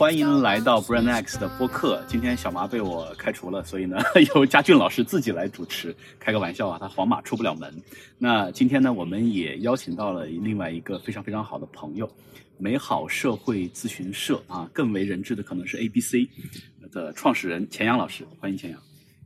[0.00, 2.02] 欢迎来到 Brand X 的播客。
[2.06, 3.98] 今天小麻被我开除了，所以呢，
[4.34, 5.94] 由佳俊老师自己来主持。
[6.18, 7.70] 开个玩笑啊，他皇马出不了门。
[8.16, 12.10] 那今天呢，我们也邀请到了另外一个非常非常好的朋友，
[12.56, 16.14] 美好社会咨询社啊，更为人知的可能是 ABC
[16.90, 18.80] 的创始人钱阳老师，欢迎钱阳。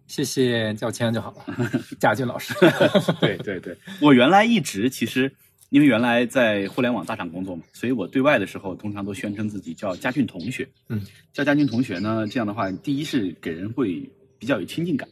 [0.09, 1.71] 谢谢，叫我钱阳就好了。
[2.01, 2.53] 佳俊老师，
[3.23, 5.33] 对对对，我原来一直其实
[5.75, 10.69] 因为原来在互联网大厂工作嘛，所以我对外的时候通常都宣称自己叫佳俊同学。
[10.89, 11.03] 嗯，
[11.33, 15.09] 叫佳俊同学呢，这样的话，第一是给人会比较有亲近感，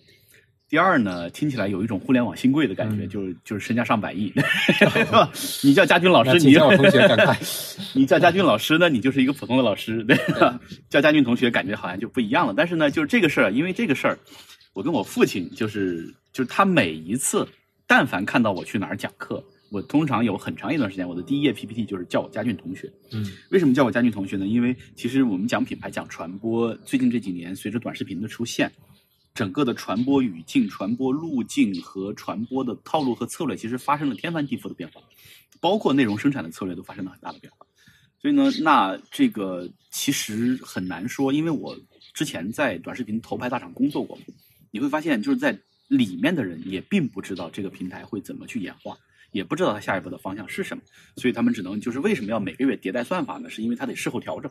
[0.68, 4.32] 第二呢，听起来有一种互联网新贵的感觉，嗯就是就是身家上百亿，
[4.72, 5.28] 是吧？
[5.64, 7.36] 你叫佳俊老师，你叫我 同学，赶快。
[7.92, 10.60] 你叫佳俊老师呢，你就是一个普通的老师，对吧？
[10.88, 12.54] 叫佳俊同学，感觉好像就不一样了。
[12.56, 14.16] 但是呢，就是这个事儿，因为这个事儿，
[14.74, 17.48] 我跟我父亲就是就是他每一次，
[17.84, 19.42] 但凡看到我去哪儿讲课，
[19.72, 22.92] 我通常有很长一段时间，我的第一页 PPT 就是叫我佳俊同学。
[23.10, 24.46] 嗯为什么叫我佳俊同学呢？
[24.46, 28.70] 因为其实我们讲品牌、讲传播，最近这几年随着短视频的出现，
[29.34, 35.00] 整个的传播语境、传播路径和传播的套路和策略，其实发生了天翻地覆的变化，
[35.58, 37.66] 包括内容生产的策略都发生了很大的变化。
[38.20, 41.74] 所以呢，那这个其实很难说，因为我
[42.12, 44.18] 之前在短视频头牌大厂工作过，
[44.70, 48.98] 你会发现就是在里面的人也并不知道这个平台会怎么去演化。
[49.32, 50.82] 也不知道它下一步的方向是什么，
[51.16, 53.50] 所以他们只能就是为什么要每个月迭代算法呢？
[53.50, 54.50] 是因为它得事后调整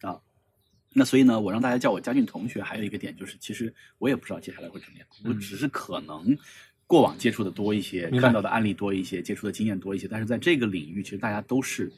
[0.00, 0.20] 啊。
[0.94, 6.36] 那所以呢，我让大家叫我佳俊同学，还有一个点就是，其实我也不知道接下来会怎么样，我只是可能
[6.86, 11.90] 过往接触的多一些，看到的案例多一些，接触的经验多一些，但是在这个领域，其实大家都是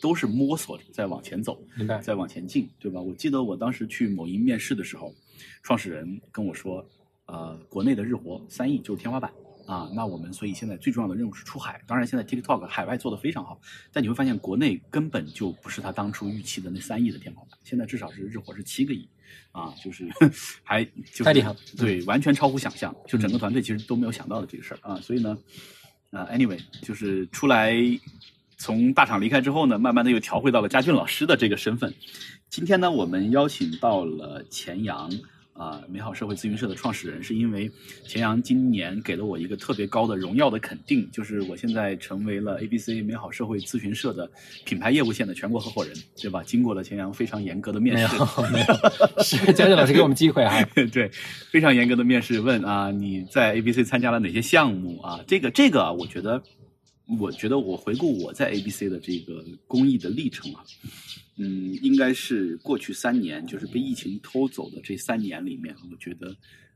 [0.00, 1.98] 都是摸索着在往前走，明白。
[2.00, 3.00] 在往前进，对吧？
[3.00, 5.14] 我记得我当时去某音面试的时候，
[5.62, 6.88] 创始人跟我说，
[7.26, 9.30] 呃，国内的日活三亿就是天花板
[9.68, 9.88] 啊。
[9.94, 11.80] 那我们所以现在最重要的任务是出海。
[11.86, 13.60] 当然，现在 TikTok 海外做的非常好，
[13.92, 19.08] 但你会发现国内根本就不是他当初预期的那三亿的天花板，现在至少是日活是七个亿
[19.52, 20.08] 啊，就是
[20.64, 25.00] 还就是太厉害了对，完全超乎想象，就整个团队其实都没有想到的这个事儿啊。
[25.00, 25.38] 所以呢，
[26.10, 27.74] 呃，anyway，就是出来
[28.56, 31.94] 从大厂离开之后呢，慢慢的又调回到了佳俊老师的这个身份。
[32.50, 35.10] 今天呢，我们邀请到了钱阳
[35.58, 37.68] 啊、美好社会咨询社的创始人，是因为
[38.06, 44.30] 钱阳今年给了我一个特别高的荣耀的肯定，就是我现在成为了 ABC 美好社会咨询社的
[44.64, 46.44] 品牌业务线的全国合伙人，对吧？
[46.44, 48.06] 经过了钱阳非常严格的面试，
[48.52, 50.62] 没有，是佳俊老师给我们机会啊。
[50.92, 51.10] 对，
[51.50, 55.20] 非常严格的面试，问啊，你在 ABC 参加了哪些项目啊？
[55.26, 56.40] 这个这个啊，我觉得，
[57.18, 60.62] 我觉得我回顾我在 ABC 的这个公益的历程啊，
[61.38, 66.28] 嗯，应该是过去三年，就是被疫情偷走的这三年里面，我觉得，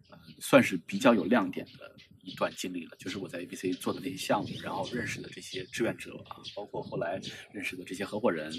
[0.08, 2.96] 呃，算是比较有亮点的一段经历了。
[2.96, 7.20] 就是我在 ABC 做的那些项目，然后认识的这些志愿者啊，包括后来
[7.52, 8.52] 认识的这些合伙人，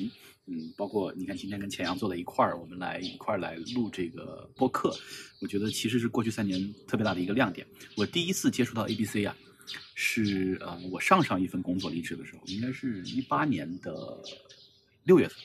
[0.46, 4.94] 嗯，包括你看今天跟钱阳坐在一块儿，我们来一块儿来录这个播客，
[5.42, 7.66] 我觉得其实是过去三年特别大的一个亮点。
[7.96, 9.34] 我第一次接触到 ABC 啊，
[9.96, 14.22] 是呃我上上一份工作离职的时候，应该是一八年的
[15.06, 15.38] 六月份。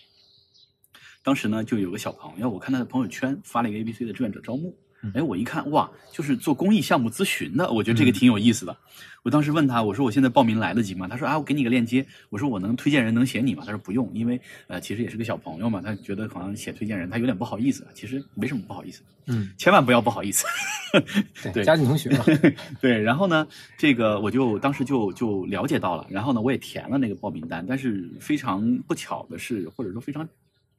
[1.29, 8.75] 当时呢，就有个小朋友，我看他的朋友圈发了一个 ABC 的志愿者招募嗯，哎，我一看，哇，就是做公益项目咨询的，我觉得这个挺有意思的。
[9.23, 11.07] 我当时问他，我说我现在报名来得及吗？
[11.07, 12.05] 他说啊，我给你个链接。
[12.31, 13.63] 我说我能推荐人能写你吗？
[13.67, 17.87] 他说不用，因为呃，其实也是个小朋友嘛，他觉得好像写推荐人他有点不好意思。
[17.95, 20.47] 其实没什么不好意思，嗯，千万不要不好意思。
[21.45, 22.25] 对， 对佳俊同学嘛。
[22.81, 23.47] 对，然后呢，
[23.77, 30.29] 这个我就当时就就了解到了，然后呢，我也填了那个报名单，但是非常不巧的是，或者说非常，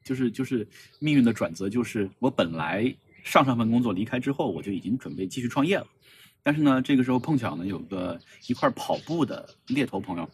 [0.04, 0.66] 就是就是
[0.98, 5.86] 命运的转折，就是我本来上上份工作离开之后，我就已经准备继续创业了，
[6.42, 10.28] 但是呢，这个时候碰巧呢，有个一块跑步的猎头朋友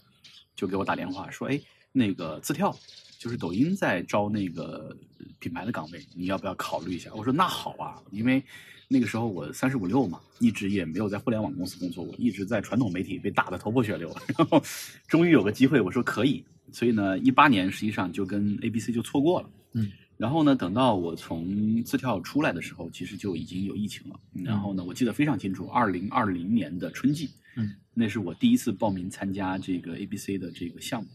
[0.54, 1.60] 就给我打电话说，哎，
[1.92, 2.76] 那个自跳。
[3.18, 4.94] 就是抖音在招那个
[5.38, 7.10] 品牌的岗位，你要不要考虑一下？
[7.14, 8.44] 我说那好啊，因为
[8.88, 14.62] 那个时候我三十五六嘛，一直也没有在互联网公司工作过，一直在传统媒体被打得头破血流，然后
[15.08, 31.08] 终于有个机会，我说可以，所以呢，一八年实际上就跟 ABC 就错过了，嗯，然后呢，等到我从字跳出来的时候，其实就已经有疫情了，然后呢，我记得非常清楚，二零二零年的春季，嗯，那是我第一次报名参加这个 ABC 的这个项目。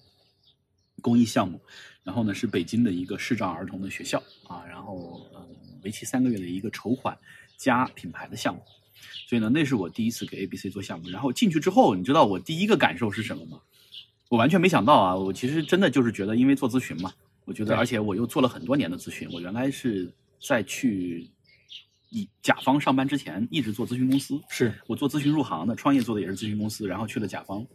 [1.01, 1.59] 公益项目，
[2.03, 5.44] 然后呢是北京的一个视障儿童的学校啊，然后呃
[5.83, 7.18] 为期三个月的一个筹款
[7.57, 8.62] 加品牌的项目，
[9.27, 13.59] 所以呢那是我第一次给 ABC 做项目，然后进去之后，你知道我第一个感受是什么吗？
[14.30, 17.12] 我完全没想到啊，我其实真的就是觉得，因为做咨询嘛，
[17.46, 21.30] 我觉得，而且我又做了很多年的咨询，我原来是在去
[22.10, 27.66] 以甲方上班之前一直做咨询公司，是我做咨询入行的，创业做的也是咨询公司，然后去了甲方，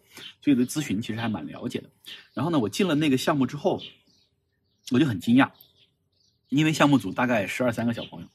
[0.42, 1.90] 所以对咨询其实还蛮了解的。
[2.34, 3.80] 然后呢，我进了那个项目之后，
[4.92, 5.50] 我就很惊讶，
[6.48, 8.28] 因为项目组大概十二三个小朋友，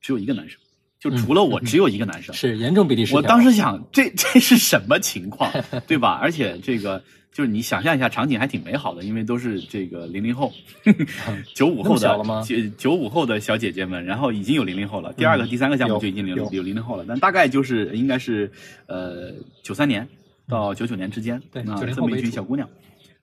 [0.00, 0.58] 只有一个男生，
[0.98, 2.34] 就除了我只有一个男生。
[2.34, 3.20] 是严重比例失调。
[3.20, 5.52] 我当时想，这这是什么情况，
[5.86, 6.18] 对吧？
[6.22, 10.52] 而且这个就是你想象一下，场景还挺美好的，因为都是这个零零后、
[11.54, 15.12] 九五后的九九五后的小姐姐们，然后已经有零零后了。
[15.12, 18.50] 第二个、嗯第三个项目就已经零有有零零后了，但大概就是应该是
[18.86, 19.32] 呃
[19.62, 20.06] 九三年
[20.48, 22.68] 到九九年之间，对啊90这么一群小姑娘。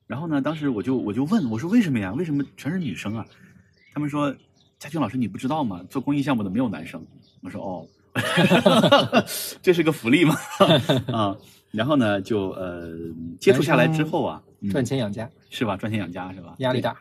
[0.08, 2.14] 然后呢，当时我就我就问我说为什么呀？
[2.14, 3.26] 为什么全是女生啊？
[3.94, 4.34] 他们说
[4.80, 5.82] 佳俊老师你不知道吗？
[5.90, 7.06] 做公益项目的没有男生。
[7.42, 7.86] 我说哦，
[9.62, 10.36] 这是个福利吗？
[11.12, 11.36] 啊，
[11.72, 12.98] 然后呢，就呃
[13.40, 15.78] 接触下来之后啊，嗯赚钱养家，是吧？
[15.78, 16.56] 赚钱养家是吧？
[16.60, 16.98] 压力大。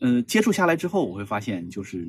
[0.00, 2.08] 嗯、接触下来之后，我会发现就是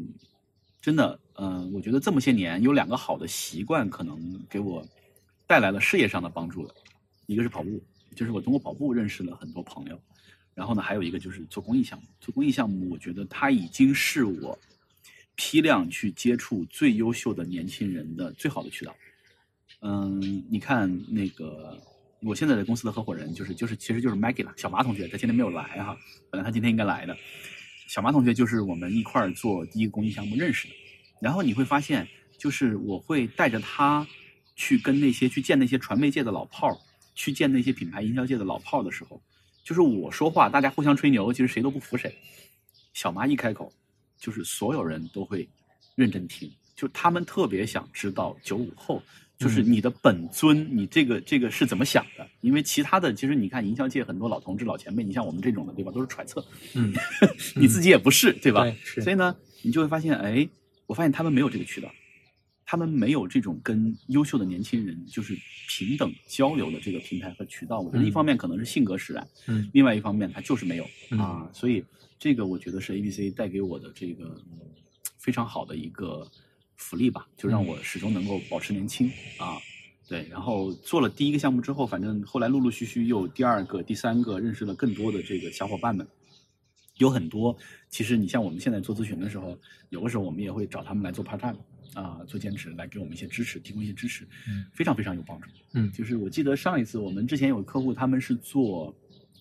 [0.82, 4.86] 真的，嗯、我觉得这么些年有两个好的习惯，可能给我
[5.46, 6.74] 带来了事业上的帮助的。
[7.28, 7.82] 一个是跑步，
[8.16, 10.00] 就是我通过跑步认识了很多朋友。
[10.54, 12.06] 然后呢，还有一个就是做公益项目。
[12.20, 14.58] 做公益项目，我觉得它已经是我
[15.36, 18.96] 批量去接触最优秀的年轻人的最好的渠道。
[19.82, 21.78] 嗯，你看那个
[22.24, 25.98] 我现在的公司的合伙人就是就是其实就是 Maggie 了，小马同学，他今天没有来哈，
[26.30, 27.18] 本来他今天应该来的。
[27.88, 30.74] 小马同学就是我们一块儿做第一个公益项目认识的，
[31.20, 32.08] 然后你会发现，
[32.38, 34.08] 就是我会带着他
[34.56, 36.78] 去跟那些去见那些传媒界的老炮儿，
[37.16, 39.22] 去见那些品牌营销界的老炮儿的时候，
[39.64, 42.16] 就是我说话，大家互相吹牛，其实谁都不服谁。
[42.94, 43.74] 小马一开口，
[44.18, 45.50] 就是所有人都会
[45.96, 49.02] 认真听，就他们特别想知道九五后，
[49.42, 52.28] 就是嗯你的本尊，你这个这个是怎么想的？
[52.42, 55.92] 因为其他的，其实你看营销界很多老同志、老前辈，你像我们这种的，对吧？
[55.92, 56.46] 都是揣测，
[56.76, 56.94] 嗯，
[57.58, 58.62] 你自己也不是，对吧？
[58.64, 60.48] 对是所以呢，你就会发现，哎，
[60.86, 61.92] 我发现他们没有这个渠道，
[62.66, 65.36] 他们没有这种跟优秀的年轻人就是
[65.68, 67.80] 平等交流的这个平台和渠道。
[67.80, 71.84] 我觉得嗯一方面可能是性格使然，嗯另外一方面他就是没有、嗯啊，所以
[72.20, 74.60] 这个我觉得是 A B C 带给我的这个嗯
[75.18, 76.30] 非常好的一个
[76.82, 79.08] 福利吧，就让我始终能够保持年轻
[79.38, 79.58] 啊。
[80.08, 86.06] 对，然后做了第一个项目之后，反正后来陆陆续续又有第二个、第三个，认识了更多的这个小伙伴们。
[86.98, 87.56] 有很多，
[87.90, 89.58] 其实你像我们现在做咨询的时候，
[89.90, 91.58] 有的时候我们也会找他们来做 part time
[91.94, 95.48] 啊，做兼职，来给我们一些支持，提供一些支持，嗯非常非常有帮助。
[95.74, 98.94] 嗯就是我记得上一次我们之前有个客户，他们是做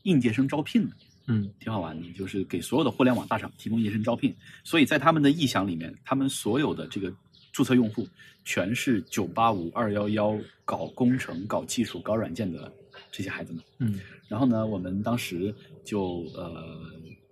[0.05, 0.97] 应届生招聘的，
[1.27, 4.35] 嗯挺好玩的，就是给所有的互联网大厂提供应届生招聘，
[4.65, 7.13] 所以在他们的意向里面，他们所有的这个
[7.52, 8.06] 注册用户
[8.44, 12.73] 全是九八五、二幺幺搞工程、搞技术、搞软件的
[13.11, 13.62] 这些孩子们。
[13.79, 15.52] 嗯然后呢，我们当时
[15.85, 16.79] 就呃，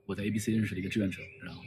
[0.04, 1.62] 我在 ABC 认识了一个志愿者，然后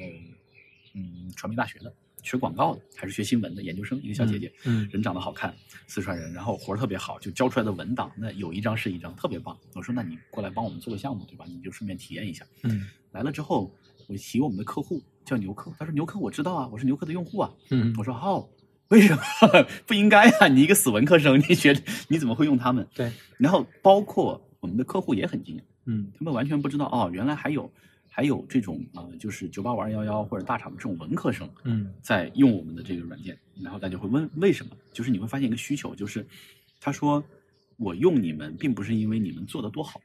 [0.94, 5.56] 嗯，传媒大学的，学广告的，还是学新闻的研究生，一个小姐姐，嗯人长得好看，
[5.88, 9.58] 四川人，然后活儿特别好，就交出来的文档，那有一张是一张，特别棒。
[9.74, 11.46] 我说，那你过来帮我们做个项目，对吧？
[11.48, 12.46] 你就顺便体验一下。
[12.64, 13.74] 嗯来了之后，
[14.08, 17.52] 我提我们的客户叫牛客，他说牛客我知道啊，我是牛客的用户啊。
[17.70, 18.50] 嗯我说哦，
[18.90, 19.22] 为什么
[19.88, 20.48] 不应该啊？
[20.48, 21.74] 你一个死文科生，你学
[22.08, 22.86] 你怎么会用他们？
[22.94, 27.72] 对，然后包括我们的客户也很惊讶，嗯他们完全不知道哦，原来还有
[28.10, 34.76] 还有这种啊、就是九八五二幺幺或者大厂的这种文科生嗯在用我们的这个软件，然后大家会问为什么？
[34.92, 36.26] 就是你会发现一个需求，就是
[36.80, 37.24] 他说
[37.78, 40.02] 我用你们并不是因为你们做的多好，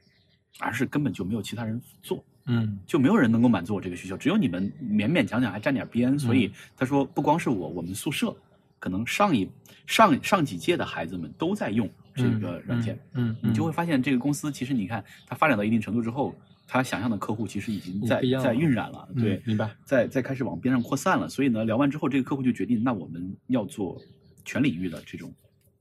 [0.61, 2.25] 而是根本就没有其他人做。
[2.47, 6.19] 嗯就没有人能够满足我这个需求，只有你们勉勉强强还沾点边。
[6.19, 8.35] 所以他说，不光是我，我们宿舍
[8.79, 9.49] 可能上一
[9.87, 16.35] 上上几届的孩子们都在用这个软件，嗯，你就会发现这个公司其实你看它发展到一定程度之后，
[16.67, 21.29] 它想象的客户其实已经在在晕染了，嗯对，明白在在开始往边上扩散了。
[21.29, 24.01] 所以呢，聊完之后，这个客户就决定，那我们要做
[24.45, 25.33] 全领域的这种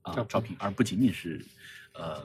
[0.02, 1.44] 啊、招聘招聘，而不仅仅是
[1.94, 2.22] 呃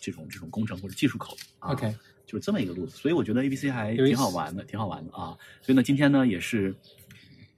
[0.00, 1.72] 这种这种工程或者技术口啊。
[1.72, 1.94] OK
[2.30, 5.34] 就是这么一个路子，所以我觉得 A B C 还挺好玩的，挺好玩的啊。
[5.60, 6.72] 所以呢，今天呢也是，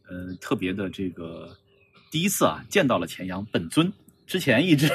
[0.08, 1.54] 呃，特别的这个
[2.10, 3.92] 第一次啊见到了钱阳本尊。
[4.26, 4.88] 之前一直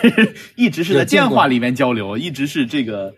[0.56, 3.14] 一直是在电话里面交流，一直是这个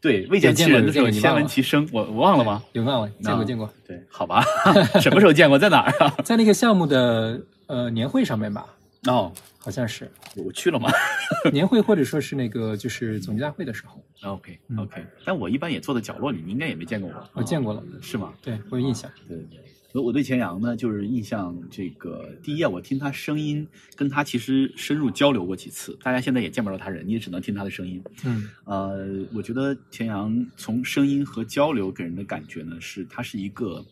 [0.00, 2.62] 对未见其人的时候先闻其声，我我忘了吗？
[2.74, 4.44] 有忘了见啊过见过，对，好吧，
[5.02, 6.14] 什么时候见过，在哪儿啊？
[6.22, 8.73] 在那个项目的呃年会上面吧，
[9.06, 10.88] 哦，好像是我去了吗
[11.52, 17.30] 年会或者说是那个就是总结大会的时候，？OK 嗯 OK，但我一般也坐在角落里，你应该也没见过我。
[17.34, 18.32] 我见过了啊是吗？
[18.42, 19.10] 对我有印象。
[19.28, 19.60] 对对对，
[19.92, 28.02] 我我对钱阳呢，就是印象这个第一啊，我听他声音，跟他其实深入交流过几次，大家现在也见不着他人，你也只能听他的声音。
[28.24, 33.84] 嗯呃，我觉得钱阳从声音和交流给人的感觉呢，是他是一个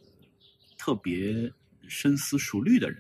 [0.79, 1.53] 特别
[1.87, 2.99] 深思熟虑的人。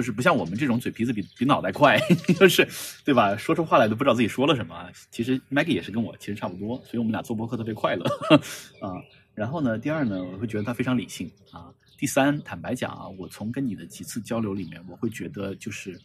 [0.00, 2.00] 就是不像我们这种嘴皮子比比脑袋快，
[2.40, 2.66] 就是
[3.04, 3.36] 对吧？
[3.36, 4.90] 说出话来都不知道自己说了什么。
[5.10, 8.06] 其实 Maggie 也是跟我其实差不多，所以我们俩做播客特别快乐
[8.80, 8.96] 啊。
[9.34, 11.70] 然后呢，第二呢，我会觉得他非常理性啊。
[11.98, 16.00] 第三，坦白讲啊，我从跟你的几次交流里面，我会觉得就是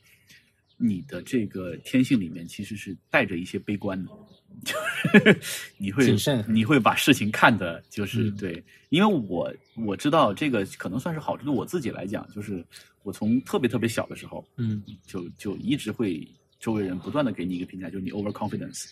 [0.75, 4.11] 你的这个天性里面其实是带着一些悲观的，
[4.63, 4.73] 就
[5.19, 5.39] 是
[5.77, 8.37] 你会谨慎你会把事情看的就是嗯。
[8.37, 9.53] 对，因为我
[9.85, 12.63] 我知道这个可能算是好处，对我自己来讲，就是
[13.03, 14.81] 我从特别特别小的时候，嗯。
[15.05, 16.27] 就就一直会
[16.59, 18.91] 周围人不断的给你一个评价，就是你 overconfidence，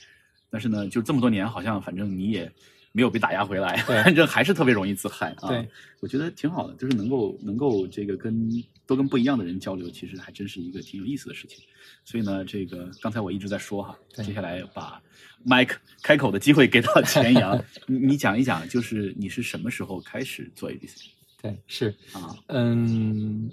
[0.49, 2.51] 但是呢，就这么多年，好像反正你也
[2.91, 5.47] 没有被打压回来，反正还是特别容易自嗨啊。
[5.47, 5.67] 对，
[5.99, 8.51] 我觉得挺好的，就是能够能够这个跟
[8.85, 11.63] 多跟不一样的人交流，其实还真是一个挺有意思的事情。
[12.05, 14.25] 所以呢，这个刚才我一直在说哈，对。
[14.25, 15.01] 接下来把
[15.45, 21.05] Mike 开口的机会给到 钱阳，你你讲一讲，就是你是什么时候开始做 ABC
[21.41, 22.35] 对是，啊？
[22.47, 23.49] 嗯，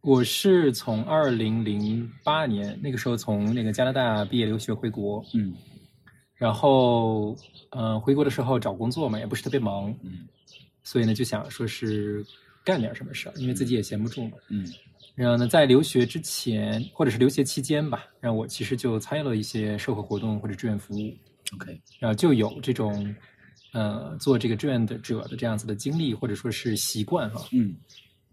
[0.00, 5.54] 我是从二零零八年那个时候从那个加拿大毕业留学回国，嗯。
[6.34, 7.34] 然后
[7.70, 10.26] 呃回国的时候找工作嘛，也不是特别忙，嗯。
[10.82, 12.24] 所以呢就想说是
[12.66, 14.32] 干点什么事儿，因为自己也闲不住嘛。
[14.50, 14.66] 嗯
[15.14, 21.16] 然后呢，在留学之前或者是留学期间吧，然后我其实就参与了一些社会活动或者志愿服务
[21.54, 23.16] ，，OK，然后就有这种
[23.72, 27.48] 呃做这个志愿的者的这样子的经历或者说是习惯哈。
[27.52, 27.74] 嗯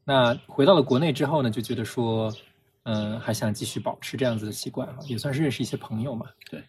[0.04, 2.30] 那回到了国内之后呢，就觉得说，
[2.84, 6.26] 嗯、还想继续保持这样子的习惯哈，也算是认识一些朋友嘛。
[6.50, 6.62] 对。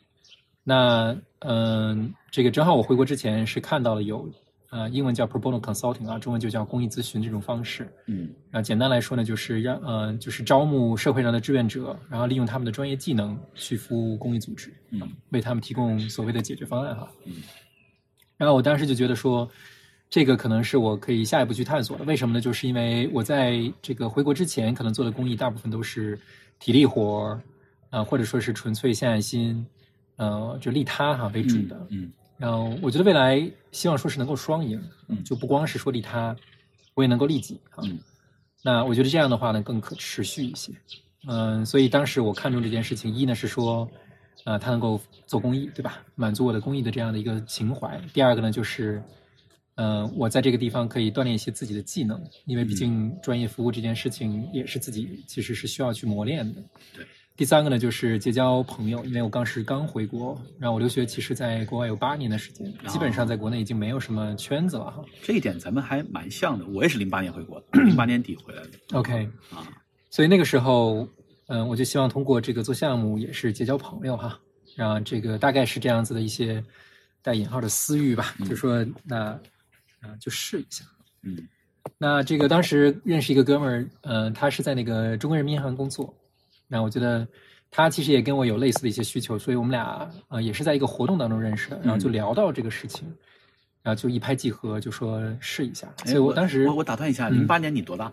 [0.62, 4.30] 那嗯、这个正好我回国之前是看到了有
[4.74, 7.88] 呃英文叫 pro bono consulting 啊，中文就叫公益咨询这种方式。
[8.06, 15.00] 嗯然后简单来说呢，就是让呃就是招募社会上的志愿者，然后利用他们的专业技能去服务公益组织，嗯
[15.30, 17.08] 为他们提供所谓的解决方案哈。
[17.24, 17.34] 嗯
[18.36, 19.48] 然后我当时就觉得说，
[20.10, 22.04] 这个可能是我可以下一步去探索的。
[22.04, 22.40] 为什么呢？
[22.40, 26.18] 就是因为我在这个回国之前，可能做的公益大部分都是
[26.58, 27.40] 体力活儿，
[27.90, 29.64] 啊、或者说是纯粹献爱心，
[30.16, 31.86] 呃，就利他哈为主的。
[31.90, 32.10] 嗯
[32.44, 36.36] 然后我觉得未来希望说是能够双赢，嗯就不光是说利他，
[36.92, 37.80] 我也能够利己啊。
[37.84, 37.98] 嗯
[38.62, 40.72] 那我觉得这样的话呢，更可持续一些。
[41.26, 43.88] 嗯，所以当时我看中这件事情，一呢是说，
[44.44, 46.02] 呃，它能够做公益，对吧？
[46.14, 47.98] 满足我的公益的这样的一个情怀。
[48.12, 49.02] 第二个呢，就是，
[49.76, 56.62] 呃，我在这个地方可以锻炼一些自己的技能，因为毕竟专业服务这件事情也是自己其实是需要去磨练的。
[56.94, 57.06] 对。
[57.36, 65.04] 第三个呢，就是结交朋友，因为我当时刚回国，然后我留学其实在国外有八年的时间，基本上在国内已经没有什么圈子了哈。
[65.20, 69.66] 这一点咱们还蛮像的，我也是零八年回国的， 零八年底回来的 OK，啊。
[70.10, 71.08] 所以那个时候，
[71.48, 74.38] 嗯、我就希望通过这个做项目也是结交朋友哈，
[74.76, 76.62] 然后这个大概是这样子的一些
[77.20, 79.30] 带引号的私欲吧，就说那
[80.00, 80.84] 啊、就试一下。
[81.24, 81.36] 嗯
[81.98, 86.14] 那这个当时认识一个哥们儿，嗯、他是在那个中国人民银行工作，
[86.74, 87.24] 那我觉得
[87.70, 93.06] 他其实也跟我有类似的一些需求，所以我们俩呃也是在一个活动当中认识的，然后就聊到这个事情，
[93.80, 95.86] 然后就一拍即合，就说试一下。
[96.04, 98.12] 哎所以我当时我我打断一下，嗯零八年你多大？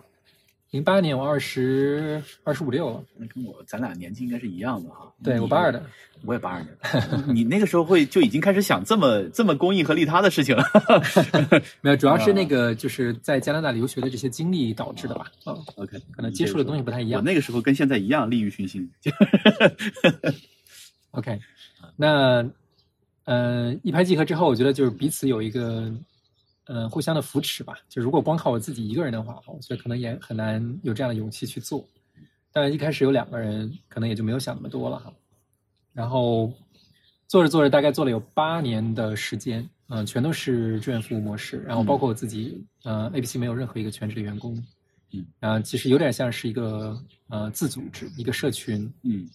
[0.71, 5.11] 零八年我二十二十五六了，那跟我咱俩年纪应该是一样的哈。
[5.21, 5.85] 对我八二的，
[6.23, 7.33] 我也八二年的。
[7.33, 10.63] 你那个时候会就已经开始想这么这么公益和利他的事情了。
[11.81, 17.19] 没有，主要是那啊个就是在加拿大留学的这些经历导致的吧，哦、OK，可能接触的东西不太一样。
[17.19, 18.89] 我那个时候跟现在一样利欲熏心。
[21.11, 21.37] OK，
[21.97, 22.49] 那
[23.25, 25.91] 呃一拍即合之后，我觉得就是彼此有一个
[26.71, 27.73] 呃互相的扶持吧。
[27.89, 31.85] 就如果光靠我自己一个人的话，我觉得可能也很难有这样的勇气去做。
[32.53, 35.13] 但一开始有两个人，可能也就没有想那么多了哈。
[35.93, 36.51] 然后
[37.27, 44.55] 做着做着，大概做了有八年的时间，嗯、全都是志愿服务模式，然后包括我自己，呃，ABC 没有任何一个全职的员工，
[45.11, 46.97] 嗯，然后其实有点像是一个
[47.27, 49.29] 呃自组织，一个社群，嗯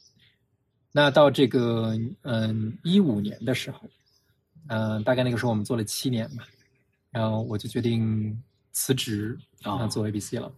[0.92, 3.80] 那到这个嗯一五年的时候，
[4.68, 6.46] 嗯、大概那个时候我们做了七年吧，
[7.16, 8.38] 然后我就决定
[8.72, 10.52] 辞职啊啊、做 ABC 了。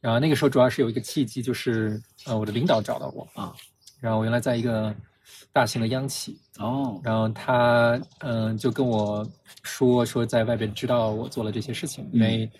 [0.00, 3.54] 然后那个时候主要是有一个契机，就是呃我的领导找到我，啊
[3.98, 4.94] 然后我原来在一个
[5.50, 7.00] 大型的央企，哦。
[7.02, 9.26] 然后他嗯、就跟我
[9.62, 12.50] 说说在外边知道我做了这些事情，因为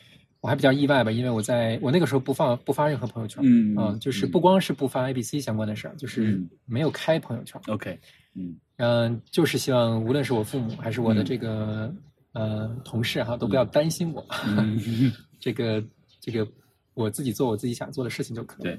[0.41, 4.31] 我还比较意外吧，因为我在我那个时候不放不发任何朋友圈，嗯啊就是嗯。
[4.31, 8.01] 不光是不发 ABC 相关的事儿，就是嗯没有开朋友圈，OK
[8.35, 8.57] 嗯。
[8.79, 11.25] 嗯，就是希望无论是我父母还是我的嗯。
[11.27, 11.95] 这个、
[12.35, 14.79] 呃同事哈，都不要担心我，嗯
[15.41, 15.83] 这个
[16.21, 16.47] 这个
[16.93, 18.63] 我自己做我自己想做的事情就可以。
[18.65, 18.79] 对。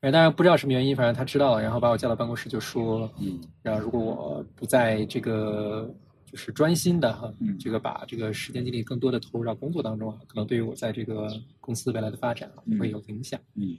[0.00, 5.94] 哎，当然不知道什么原因，反正他知道了，然后把我叫到办公室，就说，嗯然后如果我不在这个
[6.24, 11.28] 就是专心的哈，嗯这个把这个时间精力更多的投入到工作当中啊，可能对于我在这个
[11.60, 13.38] 公司未来的发展会有影响。
[13.56, 13.76] 嗯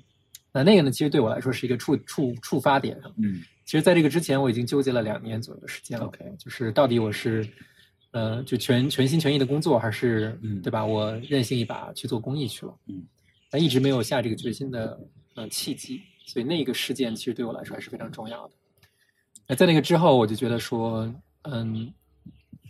[0.54, 3.00] 那那个呢，其实对我来说是一个触触触发点。
[3.18, 6.06] 嗯其实，在这个之前，我已经纠结了两年左右的时间了。
[6.06, 7.48] OK 就是到底我是，
[8.12, 10.86] 呃，就全全心全意的工作，还是，嗯对吧？
[10.86, 12.78] 我任性一把去做公益去了。
[12.88, 13.04] 嗯，
[13.50, 15.00] 但一直没有下这个决心的
[15.36, 18.54] 呃契机，所以那个事件其实对我来说还是非常重要的。
[19.48, 21.14] 那在那个之后，我就觉得说，
[21.44, 21.94] 嗯，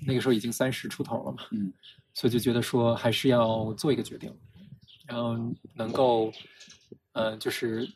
[0.05, 1.71] 那个时候已经三十出头了嘛，嗯
[2.13, 4.31] 所以就觉得说还是要做一个决定，
[5.07, 5.37] 然后
[5.73, 6.31] 能够，
[7.13, 7.89] 呃，就是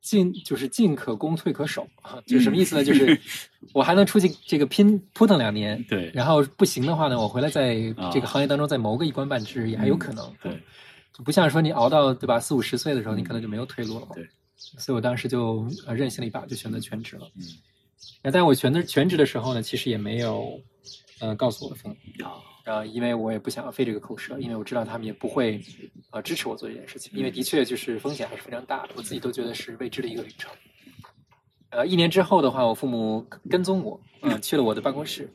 [0.00, 2.82] 进就是进可攻，退可守啊，就是什么意思呢？
[2.84, 3.20] 就是
[3.74, 10.52] 我还能出去这个拼扑腾两年，对然后不行的话呢，我回来在啊这个行业当中再谋个一官半职也还有可能，对，
[11.12, 14.14] 就不像说你熬到对吧四五十岁的时候，你可能就没有退路了嘛。
[14.14, 14.26] 对，
[14.56, 17.30] 所以我当时就呃任性了一把，就选择全职了。
[17.36, 17.42] 嗯
[18.22, 20.58] 那但我选择全职的时候呢，其实也没有
[21.20, 21.94] 呃告诉我的父母。
[22.24, 25.60] 啊啊，因为我也不想要费这个口舌，因为我知道他们也不会
[26.10, 30.50] 呃支持我做这件事情，因为的确就是风险还是非常大的，我自己都觉得是未知的一个旅程。
[31.70, 35.28] 呃，一年之后的话，我父母跟踪我，呃，去了我的办公室，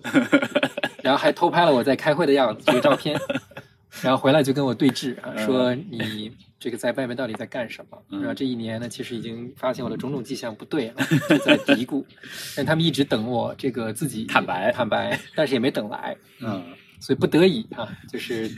[1.02, 3.18] 然后还偷拍了我在开会的样子，这个照片，
[4.04, 7.98] 然后回来就跟我对峙啊，说你这个在外面到底在干什么？
[8.10, 10.96] 嗯然后这一年呢，其实已经发现我的种种迹象不对了，
[11.30, 12.04] 就在嘀咕，
[12.58, 16.62] 但他们一直等我这个自己坦白坦白，但是也没等来，嗯
[17.00, 18.50] 所以不得已啊，就是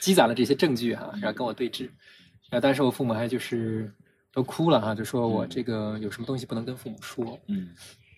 [0.00, 1.84] 积攒了这些证据哈、然后跟我对峙。
[2.50, 3.92] 然后当时我父母还就是
[4.32, 7.38] 都哭了哈、就说我这个有什么东西不能跟父母说。
[7.48, 7.70] 嗯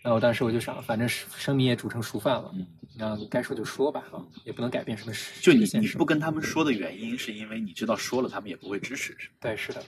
[0.02, 2.66] 然后我当时我就想，反正生米也煮成熟饭了，嗯，
[2.98, 5.40] 然后该说就说吧哈、也不能改变什么事。
[5.40, 9.34] 就你你不跟他们说的原因，是因为你知道说了他们也不会支持，是吗？
[9.38, 9.80] 对，是的，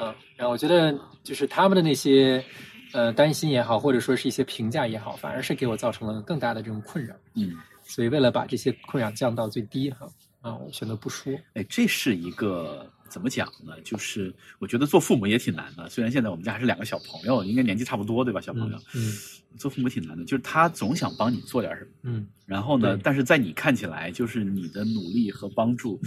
[0.00, 2.44] 嗯，然后我觉得就是他们的那些
[2.92, 7.16] 呃担心也好，或者说是一些评价也好，反而是给我造成了更大的这种困扰。
[7.34, 7.56] 嗯，
[7.88, 10.08] 所以为了把这些困扰降到最低哈，
[10.42, 11.32] 啊，我选择不说。
[11.54, 13.72] 哎，这是一个怎么讲呢？
[13.82, 15.88] 就是我觉得做父母也挺难的。
[15.88, 18.40] 虽然现在我们家还是两个小朋友，应该年纪差不多，对吧？
[18.40, 19.12] 小朋友，嗯
[19.56, 21.90] 做父母挺难的，就是他总想帮你做点什么。
[22.02, 25.98] 嗯然后呢，但是在你看起来，就是你的努力和帮助，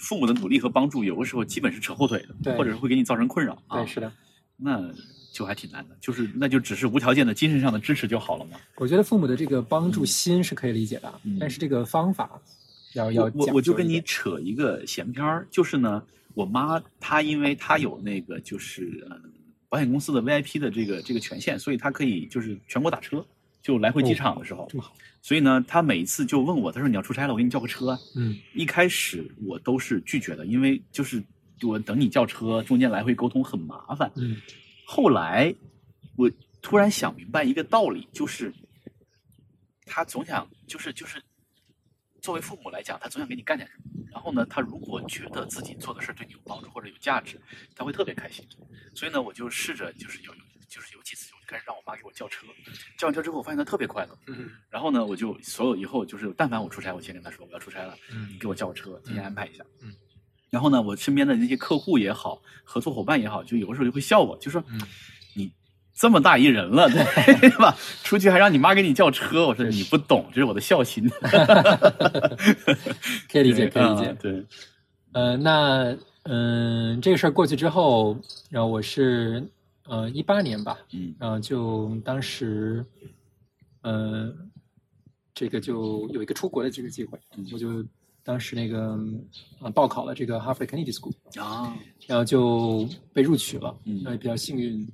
[0.00, 3.86] 父母的努力和帮助，有的时候基本是扯后腿的，对或者是会给你造成困扰嗯，啊对，。
[3.86, 4.10] 是的。
[4.56, 4.90] 那
[5.34, 8.52] 就还挺难的，就是那就只是无条件的精神上的支持就好了嘛。
[8.76, 12.40] 我觉得父母的这个帮助心是可以理解的，嗯但是这个方法
[12.94, 16.00] 要要我我就跟你扯一个闲篇儿，就是呢，
[16.34, 19.20] 我妈她因为她有那个就是呃
[19.68, 23.26] 保险公司的 VIP 的这个这个权限，所以她可以就是全国打车，
[23.60, 27.98] 就来回机哦场的时候，这么好，所以呢，她每一次就问我，她说你要出差了，我给你叫个车啊。
[28.14, 31.20] 嗯一开始我都是拒绝的，因为就是
[31.62, 34.08] 我等你叫车，中间来回沟通很麻烦。
[34.14, 34.36] 嗯
[34.86, 35.54] 后来
[36.16, 36.30] 我
[36.62, 38.52] 突然想明白一个道理，就是
[39.86, 41.22] 他总想就是就是
[42.22, 43.84] 作为父母来讲，他总想给你干点什么。
[44.12, 47.40] 然后呢，他如果觉得自己做的事儿对你有帮助或者有价值，
[47.74, 48.46] 他会特别开心。
[48.94, 50.32] 所以呢，我就试着就是有
[50.68, 52.46] 就是有几次我就开始让我妈给我叫车，
[52.96, 54.16] 叫完车之后，我发现她特别快乐。
[54.28, 57.96] 嗯然后呢，我就所有以后就是，但凡我出差，我先跟她说我要出差了，
[58.40, 59.64] 给我叫个车，提前安排一下。
[59.82, 59.92] 嗯。
[60.54, 64.80] 然后呢，我身边的那些客户也好，合作伙伴也好，就有的时候就会笑我，就说：“嗯
[65.34, 65.50] 你
[65.92, 66.88] 这么大一人了，
[67.40, 67.76] 对吧？
[68.04, 71.10] 出去还让你妈给你叫车。”我说：“你不懂，这是我的孝心。
[73.28, 74.16] 可以理解，可以理解啊。
[74.22, 74.44] 对，
[75.12, 78.16] 呃，那嗯、这个事儿过去之后，
[78.48, 79.44] 然后我是
[79.88, 82.86] 呃一八年吧，嗯然后就当时，
[83.82, 84.32] 呃，
[85.34, 87.84] 这个就有一个出国的这个机会，嗯我就
[88.24, 88.98] 当时那个
[89.60, 94.00] 啊报考了这个 Harvard Kennedy School，啊，然后就被录取了，嗯。
[94.10, 94.88] 也比较幸运，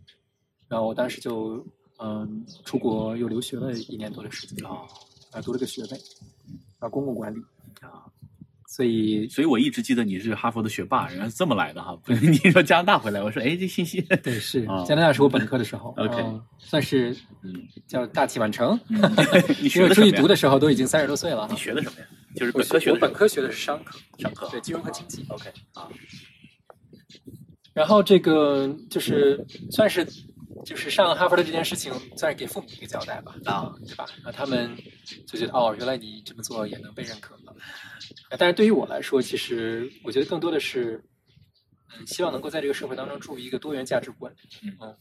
[0.69, 1.65] 然后我当时就
[2.03, 4.79] 嗯、出国又留学了一年多的时间，啊。
[5.33, 6.01] 啊读了个学位，
[6.81, 7.39] 啊公共管理，
[7.83, 8.03] 啊！
[8.67, 11.95] 所以所以我一直记得你是哈佛的学霸，原来是这么来的哈。
[12.03, 14.83] 不是 你说加拿大回来，我说哎，这信息，对是啊。
[14.85, 16.25] 加拿大是我本科的时候 OK
[16.59, 18.99] 算是嗯，叫大器晚成，嗯。
[19.63, 20.21] 你因为出去学的什么呀？
[20.21, 21.57] 读的时候都已经三十多岁了你。
[21.57, 22.07] 学的什么呀？
[22.35, 25.25] 就是本科学的我本科学的是商科，商科，对金融和经济。
[25.29, 25.89] OK 啊，
[27.73, 30.07] 然后这个就是算是
[30.65, 34.07] 就是上哈佛的这件事情，算是给父母一个交代吧，啊，对吧？
[34.25, 34.77] 那他们
[35.27, 37.55] 就觉得哦，原来你这么做也能被认可了。
[38.39, 41.03] 但是对于我来说，其实我觉得更多的是，
[41.97, 44.33] 嗯，希望能够在这个社会当中注入一个多元价值观。
[44.63, 44.95] 嗯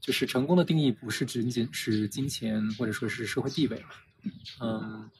[0.00, 3.88] 就是成功的定义不是仅仅是金钱或者说是社会地位嘛，
[4.60, 5.10] 嗯，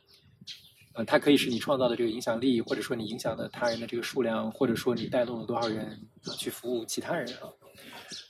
[0.98, 5.86] 呃，它可以是你创造的这个影响力，或者说你影响的他人的这个数量，或者说你带动了多少人
[6.24, 7.46] 啊去服务其他人啊。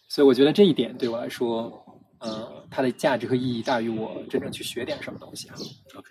[0.06, 1.72] 所以我觉得这一点对我来说，
[2.18, 5.54] 呃，它的价值和意义大于我真正去学点什么东西啊。
[5.94, 6.10] OK，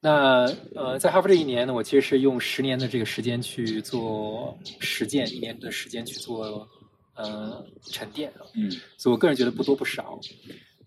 [0.00, 6.66] 那呃，在哈佛这一年呢，我其实是用十年的这个时间去做实践，一年的时间去做
[7.14, 10.18] 呃沉淀啊，嗯所以我个人觉得不多不少。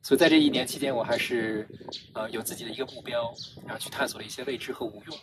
[0.03, 1.67] 所以在这一年期间，我还是
[2.13, 3.33] 呃有自己的一个目标，
[3.65, 5.17] 然后去探索了一些未知和无用，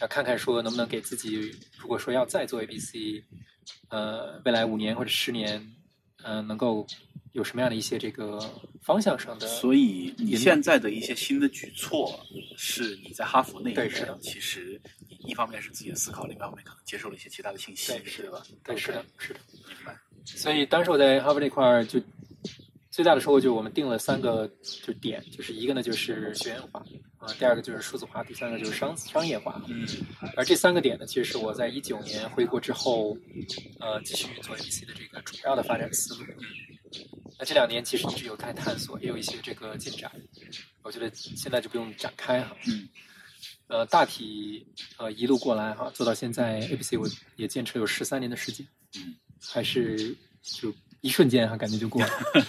[0.00, 3.22] 要看看说能不能给自己，如果说要再做 ABC，
[3.88, 5.74] 呃，未来五年或者十年，
[6.22, 6.86] 呃，能够
[7.32, 8.38] 有什么样的一些这个
[8.82, 12.20] 方向上的，所以你现在的一些新的举措，
[12.56, 18.42] 是你在哈佛那一年是的，其实你一方面是自己的思考，另一方面可能接受了一些其他的信息，对是对吧？
[18.64, 19.40] 对，是的是的。
[19.66, 19.96] 明白。
[20.24, 22.00] 所以当时我在哈佛那块儿就
[22.92, 24.46] 最大的收获就是我们定了三个
[24.84, 26.84] 就点，就是一个呢就是学院化
[27.16, 29.62] 啊、第二个就是数字化，第三个就是商商业化。
[29.66, 29.86] 嗯
[30.36, 33.16] 而这三个点呢，其实是我在一九年回国之后，
[33.80, 36.24] 呃，继续做 ABC 的这个主要的发展思路。
[37.38, 40.12] 那这两年其实一直有在探索，也有一些这个进展。
[40.82, 42.54] 我觉得现在就不用展开哈。
[42.66, 42.86] 嗯
[43.68, 44.66] 呃，大体
[44.98, 50.70] 呃一路过来哈，做到现在 ABC 我也坚持有十三年的时间，嗯，还是就
[51.02, 52.08] 一瞬间哈，感觉就过了，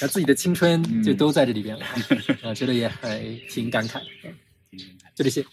[0.00, 1.84] 然后自己的青春就都在这里边了，
[2.42, 3.18] 啊、觉得也还
[3.50, 4.00] 挺感慨。
[5.14, 5.44] 就这些，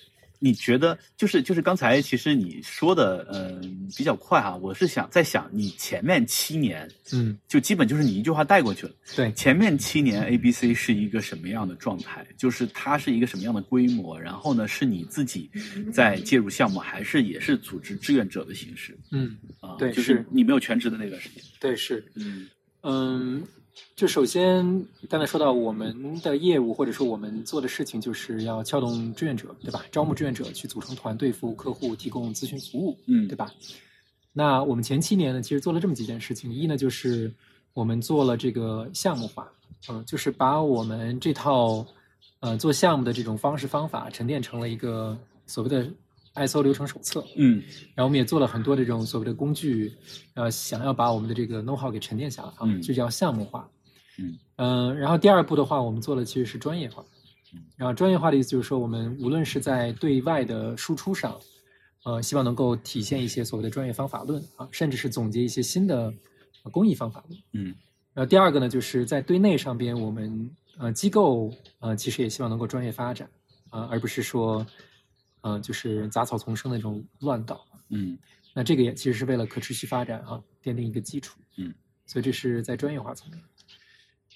[0.43, 8.91] 你觉得就是就是刚才其实你说的，嗯、比较快啊、我是想在想你前面七年嗯，就基本就是你一句话带过去了。
[9.15, 12.27] 对，前面七年 A B C 是一个什么样的状态？
[12.37, 14.19] 就是它是一个什么样的规模？
[14.19, 15.49] 然后呢，是你自己
[15.93, 19.77] 在介入项目，还是也是组织志愿者的形式嗯，啊？
[19.79, 21.41] 对就是是你没有全职的那段时间。
[21.57, 22.49] 对，是，嗯
[22.81, 23.41] 嗯，
[23.95, 29.85] 就首先刚才说到我们的业务或者说我们做的事情，就是要撬动志愿者，对吧？
[29.91, 33.51] 招募志愿者去组成团队服务客户，提供咨询服务，嗯对吧？
[34.31, 36.51] 那我们前七年呢，其实做了这么几件事情。
[36.51, 37.31] 一呢，就是
[37.73, 39.47] 我们做了这个项目化，
[39.89, 41.85] 嗯、就是把我们这套
[42.39, 45.87] 呃做项目的这种方式方法沉淀成了一个所谓的
[46.35, 47.23] ISO 流程手册。
[47.35, 47.61] 嗯
[47.95, 49.93] 然后我们也做了很多这种所谓的工具，
[50.33, 53.69] 呃，想要把我们的这个 know how 给沉淀下来啊，嗯就叫项目化。
[54.19, 57.03] 嗯嗯、然后第二步的话，我们做的其实是专业化
[57.53, 57.59] 嗯。
[57.75, 61.35] 然后专业化的意思就是说，我们无论是在对外的输出上，
[62.03, 66.13] 呃，希望能够体现一些所谓的专业方法论啊，甚至是总结一些新的
[66.63, 67.41] 呃工艺方法论。
[67.53, 67.73] 嗯
[68.13, 73.27] 然后第二个呢，就是在对内上边，我们呃机构呃其实也希望能够专业发展
[73.71, 74.63] 啊、而不是说
[75.43, 77.63] 呃就是杂草丛生的那种乱岛。
[77.89, 78.17] 嗯
[78.55, 81.39] 那这个也其实是为了可持续发展啊，奠定一个基础。
[81.57, 81.73] 嗯，
[82.05, 83.39] 所以这是在专业化层面。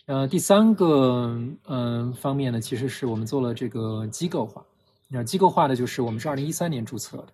[0.05, 4.65] 呃，第三个嗯、呃方面呢，其实是我们做了这个机构化。
[5.07, 7.27] 那机构化的就是我们是二零一三年注册的，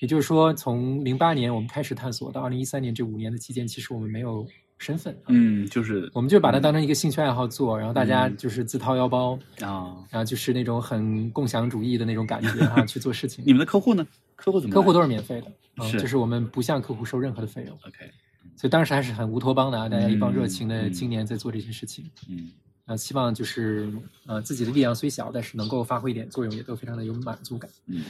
[0.00, 4.46] 也就是说从零八年我们开始探索到二零一三年这五年的期间，其实我们没有
[4.80, 13.44] 身份，啊，嗯，就是我们就把它当成一个兴趣爱好做，然后大家嗯就是自掏腰包，啊，然后就是那种很共享主义的那种感觉哈、 去做事情。
[13.46, 14.04] 你们的客户呢？
[14.36, 14.72] 客户怎么？
[14.74, 18.10] 客户都是免费的，就是我们不向客户收任何的费用，OK，
[18.56, 22.50] 所以当时还是很乌托邦的啊，大家一帮热情的嗯青年在做这些事情，嗯
[22.86, 23.92] 啊，希望就是
[24.26, 27.70] 呃自己的力量虽小，但是能够发挥一点作用，也都非常的有满足感。
[27.86, 28.02] 嗯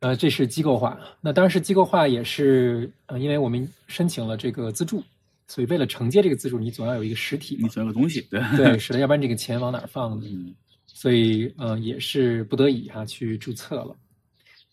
[0.00, 0.96] 呃，这是机构化。
[1.20, 5.02] 那当时机构化也是呃，因为我们申请了这个资助，
[5.48, 10.26] 所以为了承接这个资助，你总要有一个实体你总要有个东西，对对， 是的，要不然这个钱往哪儿放呢？
[10.30, 10.54] 嗯
[10.86, 13.94] 所以呃也是不得已哈、去注册了。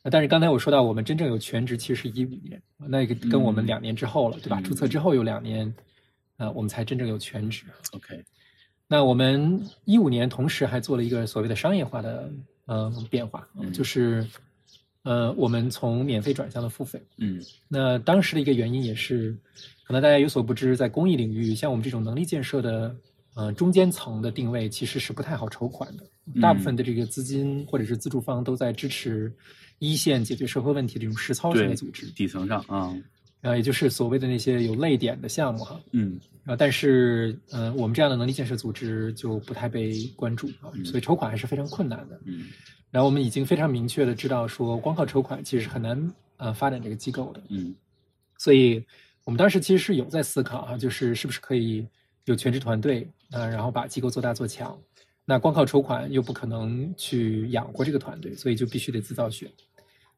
[0.03, 4.59] 呃但是刚才我说到，我们真正有全职其实是一五年，那个跟我们嗯两年之后了，对吧？
[4.59, 5.71] 嗯注册之后有两年，
[6.37, 7.65] 呃，我们才真正有全职。
[7.91, 8.23] ，OK，
[8.87, 12.31] 那我们一五年同时还做了一个所谓的商业化的
[12.65, 14.25] 呃变化，嗯就是
[15.05, 17.01] 呃我们从免费转向了付费。
[17.17, 17.39] 嗯
[17.69, 19.31] 那当时的一个原因也是，
[19.85, 22.93] 可能大家有所不知，在公益领域，像我们这种能力建设的
[23.35, 26.03] 呃中间层的定位，其实是不太好筹款的。
[26.41, 29.31] 大部分的这个资金或者是资助方都在支持
[29.77, 32.91] 一线解决社会问题的这种实操型的组织，底层上啊，
[33.41, 35.79] 呃，也就是所谓的那些有泪点的项目哈。
[35.91, 40.47] 嗯啊，但是，呃，我们这样的能力建设组织就不太被关注
[40.83, 42.19] 所以筹款还是非常困难的。
[42.25, 42.45] 嗯
[42.91, 47.41] 然后我们已经非常明确的知道说，光靠筹款其实是很难呃发展这个机构的。
[47.49, 47.75] 嗯
[48.37, 48.83] 所以
[49.23, 51.87] 我们当时其实是有在思考啊，就是是不是可以
[52.25, 54.77] 有全职团队啊、然后把机构做大做强。
[55.25, 59.49] 那光靠筹款又不可能去养活这个团队，所以就必须得自造血。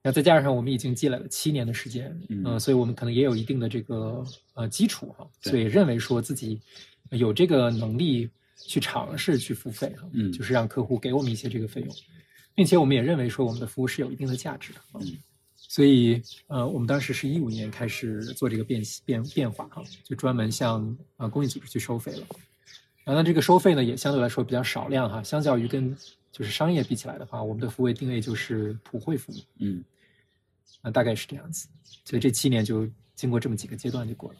[0.03, 6.60] 那再加上我们已经积累了七年的时间，嗯呃所以我们可能也有一定的这个呃基础哈、对所以认为说自己
[7.12, 11.95] 有这个能力去尝试去付费哈、嗯就是让客户给我们一些这个费用，
[12.58, 14.80] 并且我们也认为说我们的服务是有一定的价值的。
[14.91, 15.15] 啊嗯
[15.70, 22.26] 所以，呃，我们当时是一五年开始做这个变变变化哈，就专门向呃公益组织去收费了。
[23.04, 25.96] 然后呢，这个收费呢也相对来说比较少量哈，相较于跟
[26.32, 29.84] 就是商业比起来的话，我们的服务定位就是普惠服务，嗯
[30.82, 31.67] 啊、大概是这样子。
[32.06, 34.39] 所以这七年就经过这么几个阶段就过了。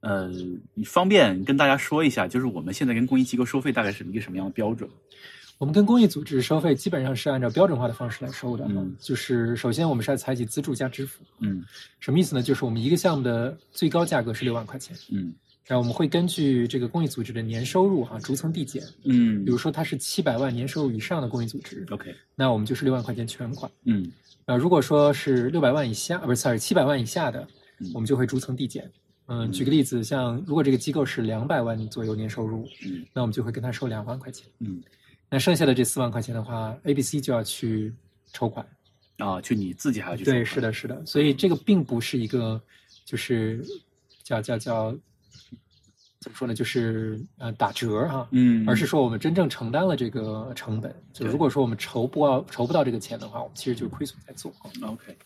[0.00, 0.30] 呃，
[0.72, 4.88] 你方便跟大家说一下，就是我们现在跟公益机构收费大概是一个什么样的标准？
[5.58, 11.64] 我们跟公益组织收费基本上是按照标准化的方式来收的，嗯就是首先我们是要采取资助加支付，嗯
[11.98, 12.42] 什么意思呢？
[12.42, 23.70] 就是我们一个项目的最高价格是六万块钱，嗯然后我们会根据这个公益组织的年收入哈、逐层递减，嗯比如说它是七百万年收入以上的公益组织，，OK，那我们就是六万块钱全款。
[23.84, 24.10] 嗯
[24.46, 27.46] 呃，如果说是六百万以下，呃不是，sorry，七百万以下的
[27.80, 28.90] 嗯，我们就会逐层递减。
[29.26, 34.46] 嗯，举个例子，像如果这个机构是两百万左右年收入，嗯那我们就会跟他收两万块钱。
[34.60, 34.80] 嗯
[35.30, 37.94] 那剩下的这四万块钱的话，A、B、C 就要去
[38.32, 38.66] 筹款。
[39.18, 41.04] 啊，就你自己还要去对，是的，是的。
[41.04, 42.62] 所以这个并不是一个，
[43.04, 43.60] 就是
[44.22, 44.92] 叫叫叫
[46.20, 46.54] 怎么说呢？
[46.54, 50.94] 就是呃打折哈，嗯，而是说我们真正承担了这个成本。
[51.12, 55.18] 就对如果说我们筹不到筹不到这个钱的话，我们其实就是亏损在做，OK。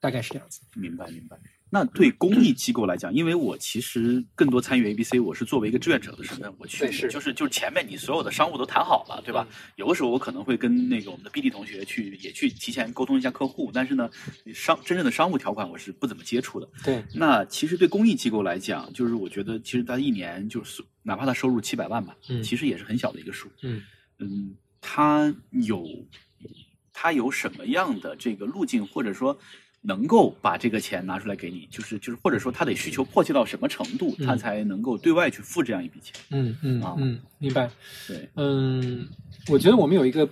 [0.00, 0.62] 大概是这样子。
[0.74, 1.36] 明白明白。
[1.74, 9.44] 那对公益机构来讲，因为我其实更多参与 ABC，我是作为一个志愿者的身份，我去是就是就是前面你所有的商务都谈好了，对吧？
[9.74, 14.08] 有的时候我可能会跟那个我们的 BD 同学去也去提前沟通一下客户，但是呢，
[14.54, 16.68] 商真正的商务条款我是不怎么接触的。
[16.84, 23.48] 对，那其实对公益机构来讲，就是我觉得其实他一年就是哪怕他收入七百万吧，嗯其实也是很小的一个数。
[23.62, 23.82] 嗯
[24.20, 25.84] 嗯，他有
[26.92, 29.36] 他有什么样的这个路径，或者说
[29.86, 36.14] 能够把这个钱拿出来给你，就是就是或者说他得需求迫切到什么程度，嗯他才能够对外去付这样一笔钱？
[36.30, 37.70] 嗯嗯啊嗯，明白。
[38.08, 39.06] 对，嗯，
[39.48, 40.26] 我觉得我们有一个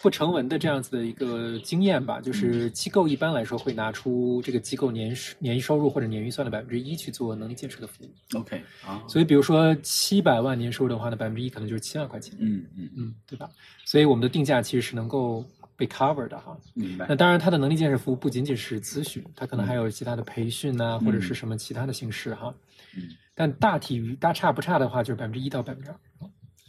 [0.00, 8.38] 不成文的这样子的一个经验吧，就是机构一般来说会拿出这个机构年年收入或者年预算的百分之一去做能力建设的服务。
[8.38, 13.48] OK 啊，所以，比如说七百万年收入的话呢，百分之一可能就是七万块钱，嗯嗯，嗯，对吧？
[13.84, 15.44] 所以我们的定价其实是能够
[15.78, 16.54] 被 cover 的哈。
[16.74, 17.16] 明白那。
[17.16, 22.52] 当然，他的能力建设服务不仅仅是咨询，他可能还有其他的培训呐、或者是什么其他的形式哈。
[22.94, 25.96] 嗯但大体于大差不差的话，就是百分之一到百分之二。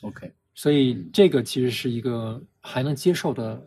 [0.02, 3.60] OK，所以这个其实是一个还能接受的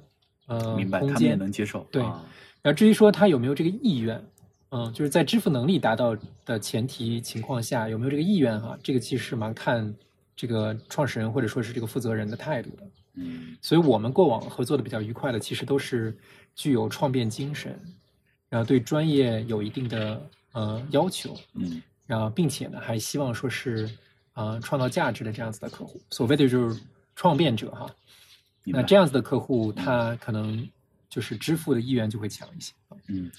[0.46, 1.38] 呃明白，空他们也间。
[1.38, 1.84] 能接受。
[1.90, 2.24] 对啊
[2.62, 4.24] 然后至于说他有没有这个意愿，
[4.70, 9.92] 嗯，就是在支付能力达到的前提情况下，有没有这个意愿哈、这个其实是蛮看
[10.36, 12.84] 这个创始人或者说是这个负责人的态度的。
[13.14, 16.16] 嗯所以我们过往合作的比较愉快的，其实都是
[16.54, 17.78] 具有创变精神，
[18.48, 23.90] 然后对专业有一定的呃要求，嗯然后并且呢还希望说是
[24.34, 26.80] 呃创造价值的这样子的客户，所谓的就是
[27.14, 27.86] 创变者哈。
[28.64, 30.68] 那这样子的客户，他可能
[31.08, 32.72] 就是支付的意愿就会强一些。
[33.08, 33.30] 嗯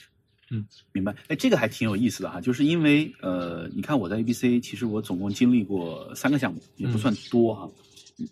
[0.50, 1.16] 嗯，明白。
[1.30, 7.64] 哎，这个还挺有意思的哈，就是因为呃，你看我在 ABC，其实我总共经历过三个项目，也不算多哈。
[7.66, 7.84] 嗯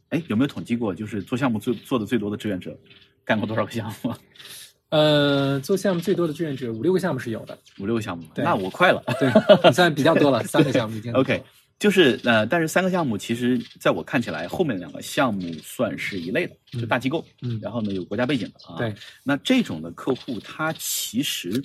[0.10, 2.78] 哎，有没有统计过，就是做项目最做的最多的志愿者，
[3.24, 4.13] 干过多少个项目？
[4.89, 9.02] 呃，做项目最多的志愿者五六个项目是有的，五六个项目，那我快了。
[9.20, 9.32] 对，
[9.63, 11.41] 你算比较多了，三个项目已经 OK，
[11.80, 18.76] 就是呃，但是三个项目其实在我看起来，后面两个项目算是一类的，就大机构，嗯然后呢有国家背景的啊。
[18.78, 21.63] 对，那这种的客户，他其实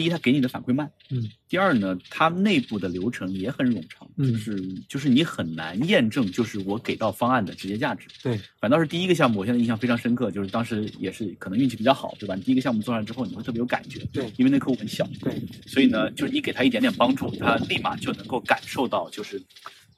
[0.00, 8.06] 第一，他给你的反馈慢，嗯，第二呢，他内部的流程也很冗长，嗯就是就是你很难验证，就是我给到方案的直接价值。
[8.22, 12.34] 对，反倒是第一个项目，我现在印象非常深刻，就是当时也是可能运气比较好，对吧？
[12.34, 19.38] 你第一个项目做上之后，你会特别有感觉，对因为那客户很小，对，所以呢，就是你给他一点点帮助，他立马就能够感受到，就是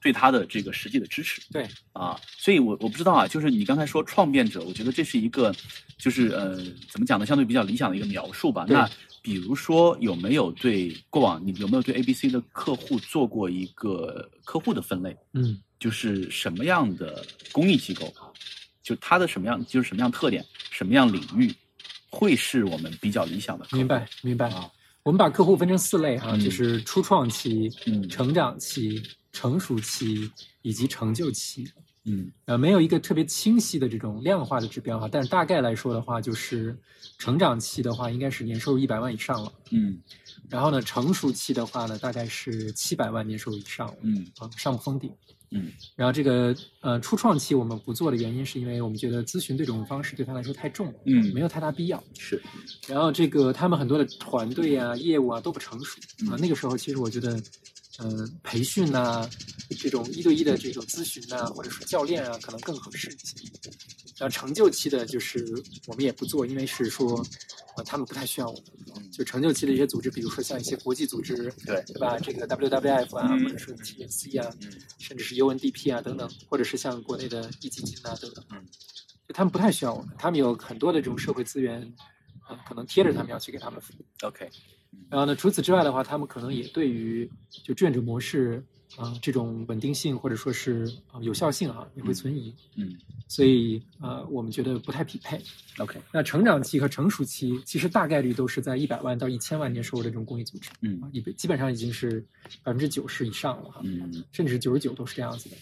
[0.03, 1.41] 对他的这个实际的支持。
[1.53, 5.55] 对，啊，所以我我不知道啊，就是你刚才说创变者，我觉得这是一个，
[5.97, 6.57] 就是呃，
[6.91, 8.67] 怎么讲呢，相对比较理想的一个描述吧。
[8.69, 8.91] 那
[9.23, 15.17] 比如说有没有对过往你有没有对 A、B、C 的客户做过一个客户的分类？
[15.33, 18.31] 嗯就是什么样的公益机构啊，
[18.85, 21.53] 就它的什么样，就是什么样特点，什么样领域，
[22.09, 23.77] 会是我们比较理想的客户。
[23.79, 24.49] 明白明白。
[24.51, 24.71] 啊，
[25.03, 30.31] 我们把客户分成四类哈、嗯就是初创期、嗯成长期、成熟期
[30.63, 31.67] 以及成就期。
[32.05, 36.77] 嗯呃，没有一个特别清晰的这种量化的指标哈，但是大概来说的话，就是
[37.17, 39.53] 成长期的话，应该是年收入一百万以上了。
[39.71, 40.01] 嗯
[40.51, 45.13] 然后呢，成熟期的话呢，大概是七百万年收入以上了，嗯啊，上不封顶。
[45.55, 52.03] 嗯然后这个呃初创期我们不做的原因，是因为我们觉得咨询这种方式对他来说太重了，嗯没有太大必要。
[52.19, 52.43] 是
[52.89, 57.41] 然后这个他们很多的团队啊、业务啊都不成熟啊嗯，那个时候其实我觉得，
[57.99, 59.29] 呃，培训呐、
[59.79, 63.71] 这种一对一的这种咨询呐、或者是教练啊，可能更合适一些。
[64.19, 65.45] 然后成就期的，就是
[65.87, 67.25] 我们也不做，因为是说，
[67.77, 68.63] 呃，他们不太需要我们。
[69.11, 72.19] 就成就期的一些组织，比如说像一些国际组织，对对吧？
[72.19, 78.65] 这个 WWF 啊，嗯或者是 TNC 啊，嗯甚至是 UNDP 啊等等，或者是像国内的壹基金啊等等，嗯，
[79.27, 81.81] 就他们不太需要我们，他们有很多的这种社会资源，
[82.49, 84.27] 呃，可能贴着他们要去给他们服务。
[84.27, 84.49] OK，
[85.11, 88.65] 然后呢，除此之外的话，他们可能也对于就志愿者模式
[88.97, 92.95] 啊、这种稳定性或者说是啊、有效性啊也会存疑，嗯
[93.27, 95.41] 所以呃我们觉得不太匹配。
[95.79, 102.23] ，OK，那成长期和成熟期其实大概率都是在一百万到一千万年收入的这种公益组织嗯啊，基本基本上已经是
[102.63, 103.81] 百分之九十以上了哈。
[103.85, 105.57] 嗯甚至是九十九都是这样子的。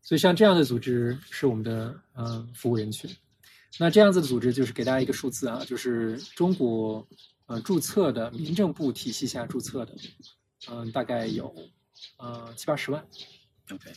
[0.00, 3.10] 所以像这样的组织是我们的呃服务人群。
[3.78, 7.06] 那这样子的组织就是给大家一个数字啊，就是中国
[7.46, 9.94] 呃注册的民政部体系下注册的，
[10.70, 11.54] 嗯、大概有
[12.18, 13.04] 呃七八十万。
[13.70, 13.92] ，OK，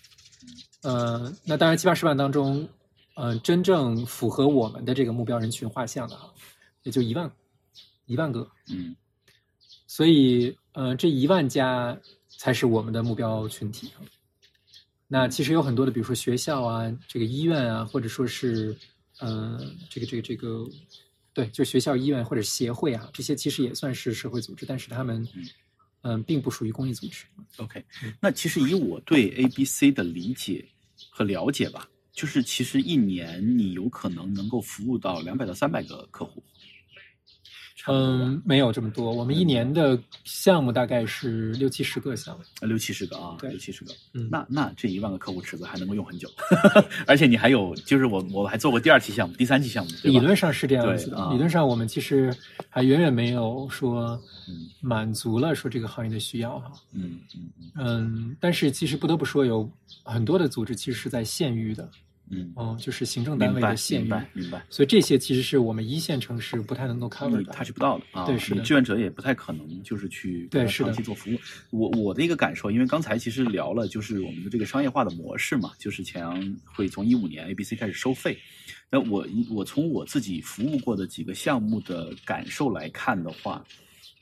[0.83, 2.67] 呃，那当然七八十万当中，
[3.15, 6.33] 呃，真正符合我们的这个目标人群画像的哈，
[6.83, 7.31] 也就一万
[8.05, 8.49] 一万个。
[8.69, 8.95] 嗯
[9.89, 13.89] 所以，呃，这一万家才是我们的目标群体。
[15.07, 18.77] 那其实有很多的，比如说学校啊，这个医院啊，或者说是，
[19.19, 19.57] 呃，
[19.89, 20.67] 这个这个这个，
[21.37, 25.27] 对，就学校、医院或者协会啊，这些其实也算是社会组织，但是他们，
[26.01, 27.25] 嗯、并不属于公益组织。
[27.57, 28.11] ，OK 嗯。
[28.19, 30.65] 那其实以我对 ABC 的理解
[31.11, 36.41] 和了解吧，就是其实一年你有可能能够服务到两百到三百个客户，
[37.87, 42.43] 差不多吧嗯，没有这么多，我们一年的项目大概是六七十个项目。
[42.59, 43.93] 呃六七十个啊，对六七十个。
[44.13, 46.29] 嗯，那那这一万个客户池子还能够用很久，
[47.07, 51.29] 而且你还有，就是我我还做过第二期项目、第三期项目，对吧理论上是这样子的。
[51.31, 52.35] 理论上，我们其实
[52.69, 56.71] 还远远没有说嗯满足了说这个行业的需要哈。
[56.93, 59.69] 嗯嗯嗯嗯，但是其实不得不说，有
[60.03, 61.89] 很多的组织其实是在县域的，
[62.29, 67.53] 嗯，哦，就是行政单位的县域，明白明白，所以这些其实是我们一线城市不太能够 cover 你的。
[67.53, 71.37] touch 不到的啊，对是的志愿者也不太可能就是去对长期做服务。
[71.69, 78.37] 我我的一个感受，因为刚才其实聊了，就是我们的这个商业化的模式嘛，就是钱阳会从一五年 ABC 开始收费。
[78.89, 83.63] 那我我从我自己服务过的几个项目的感受来看的话，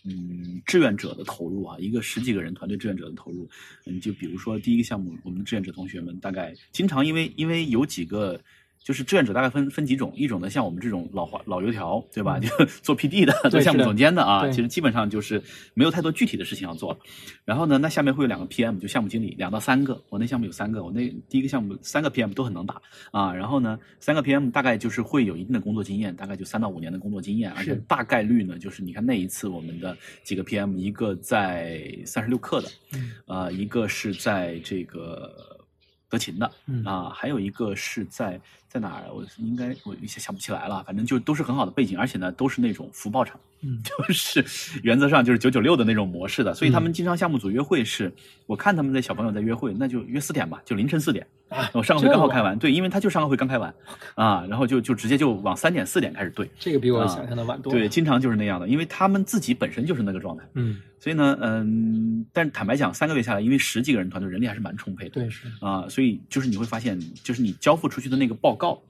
[0.05, 3.49] 嗯，志愿者的投入啊，一个十几个人团队志愿者的投入，
[3.85, 8.39] 嗯，就比如说第一个项目，我们的志愿者同学们大概经常因为因为有几个。
[8.85, 12.37] 就是志愿者大概分分几种，一种呢像我们这种老滑老油条，对吧？
[12.39, 15.41] 嗯就 做 PD 的，做项目总监的啊，其实基本上就是
[15.73, 16.99] 没有太多具体的事情要做了。
[17.43, 19.99] 然后呢，那下面会有两个 PM，就项目经理，两到三个。
[20.09, 23.33] 我那项目有三个，我那第一个项目三个 PM 都很能打啊。
[23.33, 35.54] 然后呢，三个 PM 大概就是会有一定的工作经验，大概就三到五年的工作经验，而且大概率呢，就是你看那一次我们的几个 PM，一个在三十六氪的，嗯呃，一个是在这个
[36.15, 39.13] 德勤的，嗯啊，还有一个是在在哪儿？
[39.13, 44.45] 我应该我一下想不起来了，反正就都是很好的背景，而且呢都是那种福报场，嗯 就是
[44.81, 48.13] 原则上就是九九六的那种模式的，所以他们嗯经常项目组约会是，
[48.45, 51.27] 我看他们的小朋友在约会，那就约四点吧，就凌晨四点。
[51.55, 53.73] 啊，我上个会刚好开完，对，因为他就上个会刚开完，
[54.15, 57.79] 啊，然后就就直接就往三点四点开始对，这个比我啊想象的晚多了。
[57.79, 68.81] 对，经常就是那样的，因为他们自己本身就是那个状态，嗯，所以呢，嗯，但是坦白讲，三个月下来，因为十几个人团队人力还是蛮充沛的，对是，啊，所以就是你会发现，就是你交付出去的那个报告，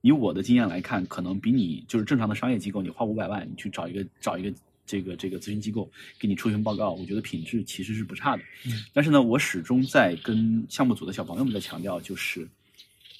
[0.00, 4.52] 以我的经验来看，可能比你就是正常的商业机构，你花五百万，你去找一个找一个
[4.88, 8.42] 这个这个咨询机构给你出一份报告，我觉得品质其实是不差的。
[8.66, 12.48] 嗯但是呢，我始终在跟项目组的小朋友们在强调，就是，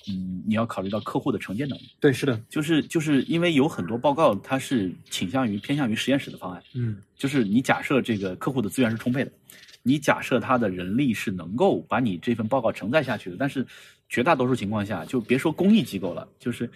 [0.09, 6.63] 嗯，你要考虑到客户的承接能力，对是的，就是就是因为有很多报告它是倾向于偏向于实验室的方案。
[6.73, 9.31] 嗯就是你假设这个客户的资源是充沛的，
[9.83, 13.67] 你假设他的人力是能够把你这份报告承载下去的，但是
[14.09, 16.71] 绝大多数情况下，就别说公益机构了，就是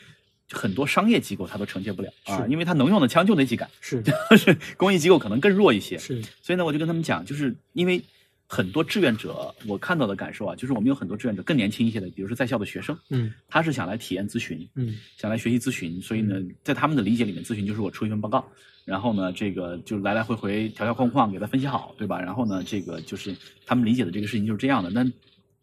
[0.52, 4.02] 很多商业机构它都承接不了啊，因为它能用的枪就那几杆，是。
[4.36, 5.98] 是公益机构可能更弱一些。
[5.98, 8.02] 是，所以呢，我就跟他们讲，就是因为
[8.46, 13.32] 很多志愿者，我看到的感受啊，就是我们有很多志愿者更年轻一些的，比如说在校的学生，嗯。
[13.48, 14.98] 他是想来体验咨询，嗯。
[15.16, 18.46] 想来学习咨询，所以呢，在他们的理解里面，咨询就是我出一份报告，
[18.84, 22.20] 然后呢，这个就来来回回条条框框给他分析好，对吧？
[22.20, 23.34] 然后呢，这个就是
[23.64, 24.90] 他们理解的这个事情就是这样的。
[24.94, 25.10] 但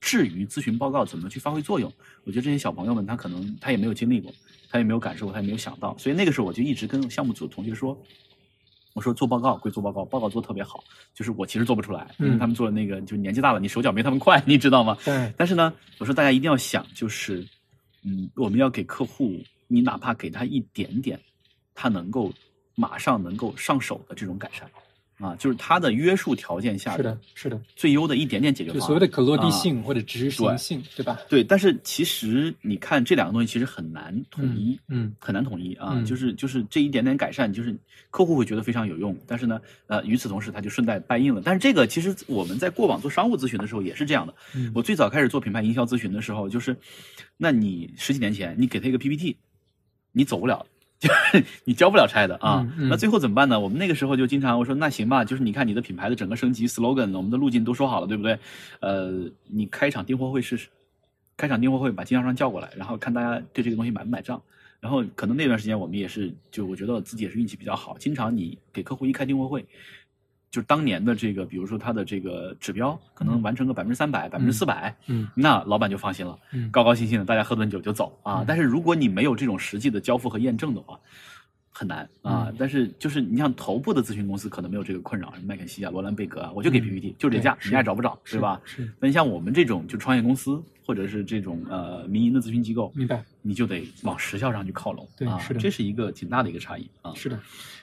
[0.02, 1.92] 至于咨询报告怎么去发挥作用，
[2.24, 4.34] 我觉得这些小朋友们他可能他也没有经历过，
[4.70, 7.98] 他也没有感受过，他也没有想到，所以那个时候我就一直跟项目组的同学说。
[8.96, 14.98] 我说做报告归做报告，报告做得特别好，就是我其实做不出来，因为嗯他们做的那个就年纪大了，你手脚没他们快，你知道吗？
[15.06, 17.48] 对但是呢，我说大家一定要想，就是，
[18.04, 21.18] 嗯，我们要给客户，你哪怕给他一点点，
[21.76, 22.34] 他能够
[22.76, 24.70] 马上能够上手的这种改善，
[25.20, 28.88] 啊，就是它的约束条件下是的是的，最优的一点点解决就方案。
[28.88, 31.20] 所谓的可落地啊性或者执行性，对吧？
[31.30, 37.78] 对，但是其实你看这两个东西其实很难统一，嗯很难统一啊，嗯就是就是这一点点改善，就是
[38.10, 41.42] 客户会觉得非常有用，但是呢，呃，与此同时他就顺带拜应了。
[41.44, 44.34] 但是这个其实我们在过往做商务咨询的时候也是这样的。
[44.56, 46.78] 嗯我最早开始做品牌营销咨询的时候，就是，
[47.36, 49.36] 那你十几年前你给他一个 PPT，
[50.12, 50.79] 你走不了，就是
[51.64, 52.60] 你交不了差的啊。
[52.62, 53.60] 嗯嗯那最后怎么办呢？
[53.60, 58.38] 我们那个时候就经常我说那行吧，就是你看你的品牌的整个升级 slogan，我们的路径都说好了，对不对？
[58.82, 60.68] 呃，你开一场订货会试试，
[61.38, 64.42] 开场订货会把经销商叫过来，然后看大家对这个东西买不买账。
[64.82, 69.66] 然后可能那段时间我们也是，就我觉得我自己也是运气比较好，经常你给客户一开订货会，
[70.52, 78.46] 就是当年的这个，比如说他的这个指标可能完成个百分之三百、百分之四百，嗯那老板就放心了，嗯高高兴兴的大家喝顿酒就走啊嗯。
[78.48, 81.00] 但是如果你没有这种实际的交付和验证的话，
[81.70, 82.48] 很难啊。
[82.50, 88.60] 嗯但是就是你像头部的咨询公司可能没有这个困扰，麦肯锡啊、罗兰贝格啊，我就给嗯 PPT，就这价，对你爱找不找，是对吧？
[88.66, 93.24] 是那你像我们这种就创业公司或者是这种呃民营的咨询机构，明白。
[93.42, 97.14] 你就得往时效上去靠拢，啊，对是的这是一个挺大的一个差异啊。
[97.16, 97.40] 是的，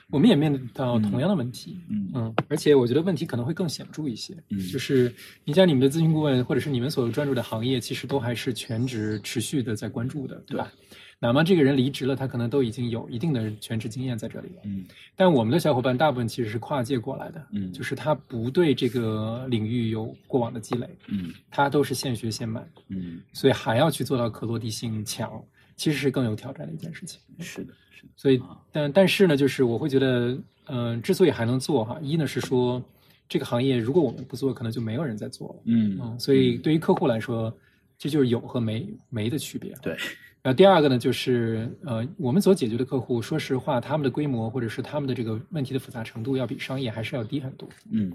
[0.09, 1.79] 我们也面对到同样的问题。
[1.89, 4.33] 嗯嗯，而且我觉得问题可能会更显著一些。
[4.49, 10.71] 嗯就是你像你们的咨询顾问，或者是你们所专注的行业，其实都还是全职持续的在关注的，对吧？
[11.19, 14.61] 哪怕这个人离职了，他可能都已经有一定的全职经验在这里了。
[14.65, 14.85] 嗯
[15.15, 25.43] 但我们的小伙伴大部分其实是跨界过来的，嗯就是他不对这个领域有过往的积累，嗯他都是现学现卖，嗯，所以还要去做到可落地性强，
[25.75, 27.19] 其实是更有挑战的一件事情。
[27.39, 27.73] 是的，是的。
[28.15, 32.83] 所以啊，但但是呢，就是我会觉得，嗯、之所以还能做哈，一呢是说
[33.29, 37.53] 这个行业如果我们不做，可能就没有人在做了，嗯嗯，所以对于客户来说，
[37.97, 39.73] 这就是有和没没的区别。
[39.81, 39.93] 对，
[40.41, 47.67] 然后第二个呢，就是呃，我们所解决的客户，说实话，他们的规模或者是他们的这个问题的复杂程度，要比商业还是要低很多。
[47.91, 48.11] 嗯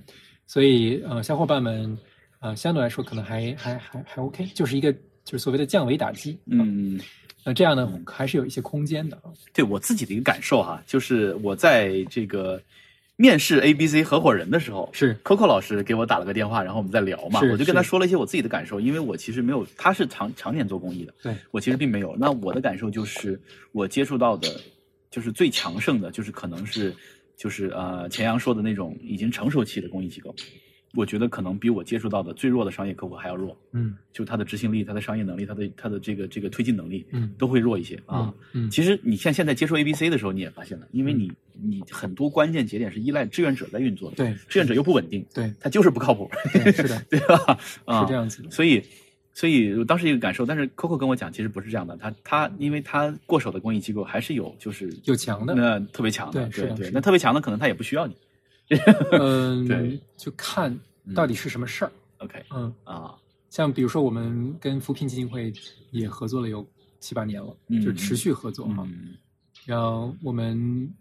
[0.47, 1.97] 所以呃，小伙伴们
[2.41, 4.93] 呃，相对来说可能还还还还 OK，就是一个
[5.25, 6.39] 就是所谓的降维打击。
[6.47, 6.99] 嗯。
[7.45, 9.33] 那这样呢，还是有一些空间的啊。
[9.53, 12.61] 对我自己的一个感受哈，就是我在这个
[13.17, 22.17] 面试 A、B、C 合伙人的时候，是 Coco 老师给我打了个电话，然后我们在聊嘛，我就跟他说了一些我自己的感受，因为我其实没有，他是常常年做公益的，对，我其实并没有。
[22.19, 23.41] 那我的感受就是，
[23.73, 24.49] 我接触到的，
[25.11, 26.95] 就是最强盛的，就是可能是，
[27.37, 30.35] 就是呃钱阳说的那种已经成熟期的公益机构，
[30.95, 33.97] 我觉得可能比我接触到的最弱的商业客户还要弱，嗯。
[34.13, 37.33] 就他的执行力、他的商业能力、他的他的这个这个推进能力，嗯。
[37.39, 38.33] 都会弱一些啊。
[38.53, 41.33] 嗯其实你像现在接触 A、B、C 的时候，你也发现了，因为你
[41.63, 47.59] 你很多关键节点是依赖志愿者在运作的，对志愿者又不稳定，对他就是不靠谱，对是的 对吧？
[47.87, 48.51] 啊，是这样子的。
[48.51, 48.83] 所以，
[49.33, 58.15] 所以我当时一个感受，但是 Coco 跟我讲，其实不是这样的，他他因为他过手的公益机构还是有就是有强的那特别强的，对对，那特别强的可能他也不需要你
[59.13, 60.79] 嗯，对，就看
[61.15, 61.93] 到底是什么事儿。
[62.19, 62.45] ，OK。
[62.51, 63.15] 嗯，啊，
[63.51, 65.53] 像比如说我们跟扶贫基金会
[65.91, 66.67] 也合作了有
[67.01, 68.87] 七八年了，嗯就持续合作哈。
[68.87, 69.17] 嗯。
[69.67, 70.93] 然后我们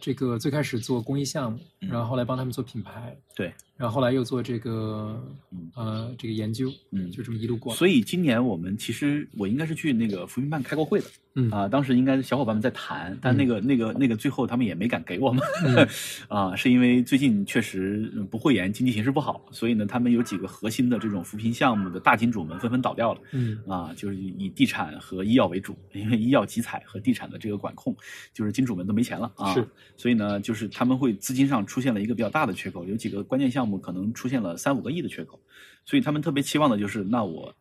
[0.00, 1.88] 这个最开始做公益项目，嗯。
[1.88, 5.20] 然后后来帮他们做品牌，对，然后后来又做这个
[5.50, 7.76] 嗯呃这个研究，嗯就这么一路过来。
[7.76, 15.88] 所以今年我们其实我应该是去那个扶贫办开过会的，嗯啊，当时应该小伙伴们在谈，但那个、那个那个最后他们也没敢给我们，嗯
[16.28, 23.20] 啊，是因为最近确实嗯不会言，经济形势不好，所以呢，他们有几个核心的这种扶贫项目的大金主们纷纷倒掉了。
[23.32, 27.96] 嗯啊，就是以地产和医药为主，因为医药集采和地产的这个管控，
[28.32, 29.66] 就是金主们都没钱了啊，是，
[29.96, 35.40] 所以呢，就是他们会资金上出现了一个比较大的缺口，有几个关键项目可能出现了三五个亿的缺口，
[35.84, 37.54] 所以他们特别期望的就是，那我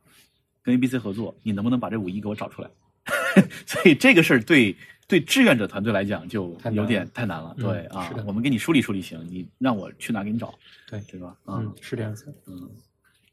[0.61, 2.69] 跟 ABC 合作，你能不能把这五亿给我找出来？
[3.65, 4.75] 所以这个事儿对
[5.07, 10.53] 对志愿者团队来讲就有点太难了，嗯对啊我们给你梳理梳理行，你让我去哪给你找，
[10.87, 11.35] 对对吧？
[11.45, 12.33] 啊嗯，是这样子的。
[12.47, 12.69] 嗯，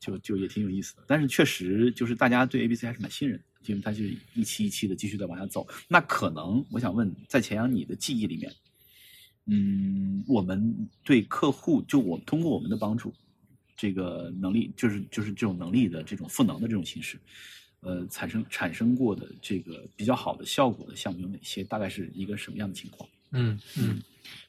[0.00, 1.02] 就就也挺有意思的。
[1.06, 4.02] 但是确实就是大家对 A、B、C 还是蛮信任的，因为它就
[4.34, 5.66] 一期一期的继续的往下走。
[5.86, 8.52] 那可能我想问，在钱阳你的记忆里面，
[9.46, 13.12] 嗯，我们对客户就我通过我们的帮助，
[13.76, 17.18] 这个能力就是就是这种能力的这种赋能的这种形式。
[17.80, 21.64] 呃，产生产生过的这个比较好的效果的项目有哪些？
[21.64, 23.08] 大概是一个什么样的情况？
[23.32, 24.02] 嗯嗯，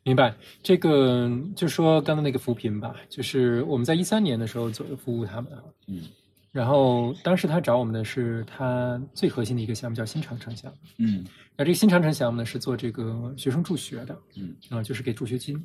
[0.03, 0.35] 明白。
[0.61, 6.03] 这个就说刚刚那个扶贫吧，就是我们在一三年的时候左右服务他们啊，嗯
[6.51, 10.77] 然后当时他找我们的是他最核心的一个项目叫新长城项目。
[10.97, 11.25] 嗯
[11.57, 15.63] 那这个新长城项目呢是做这个学生助学的，嗯啊、就是给助学金，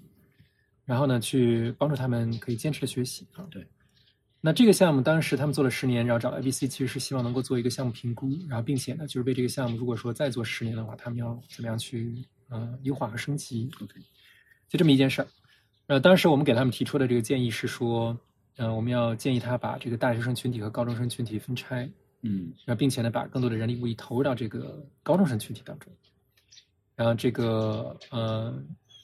[0.84, 3.46] 然后呢去帮助他们可以坚持的学习啊。
[3.50, 3.66] 对。
[4.40, 12.14] 那这个项目当时他们做了十年，然后找 ABC，其实是希望能够做一个项目评估，然后并且呢，就是为这个项目如果说再做十年的话，他们要怎么样去
[12.48, 13.68] 呃优化和升级。
[13.82, 13.94] ，OK，
[14.68, 15.28] 就这么一件事儿。
[15.88, 18.16] 呃，当时我们给他们提出的这个建议是说，
[18.56, 21.88] 呃，我们要建议他把这个大学生群体和高中生群体分拆，
[22.22, 25.92] 嗯然后并且呢，把更多的人力物力投入到这个高中生群体当中。
[26.94, 28.52] 然后这个呃，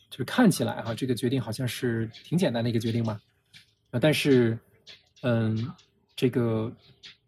[0.09, 3.21] 就是看起来哈、这个决定好像是挺简单的一个决定嘛，
[3.91, 4.59] 呃，但是
[5.21, 5.71] 嗯，
[6.17, 6.75] 这个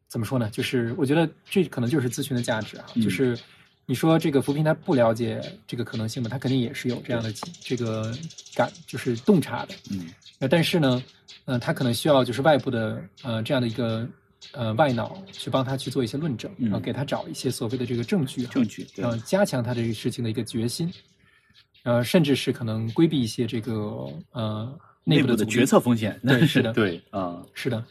[0.09, 0.49] 怎么说呢？
[0.49, 3.39] 就是我觉得这可能就是咨询的价值啊，嗯就是
[3.87, 6.29] 你说这个扶贫他不了解这个可能性吗？
[6.31, 8.13] 他肯定也是有这样的这个
[8.55, 9.75] 感，就是洞察的。
[9.91, 10.09] 嗯，
[10.39, 11.03] 那，但是呢，
[11.45, 14.09] 呃，他可能需要就是外部的呃这样的一个
[14.53, 20.91] 呃外脑去帮他去做一些论证，嗯然后给他找一些所谓的这个证据啊，证据然后，加强他这个事情的一个决心，
[21.83, 27.85] 呃，甚至是可能规避一些这个呃内部的决策风险，对是的 对啊，是的，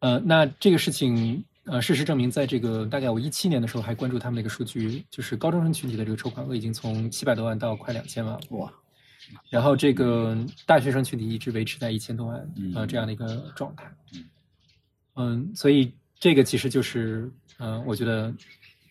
[0.00, 8.72] 呃，那这个事情，呃，事实证明，在这个大概我一七年的时候还关注他们那个数据，就是高中生群体的这个筹款额已经从七百多万到快两千万了，哇，
[9.50, 12.38] 然后这个大学生群体一直维持在一千多万，
[12.74, 14.24] 呃，嗯这样的一个状态，嗯。
[15.20, 18.32] 嗯，所以这个其实就是，呃，我觉得，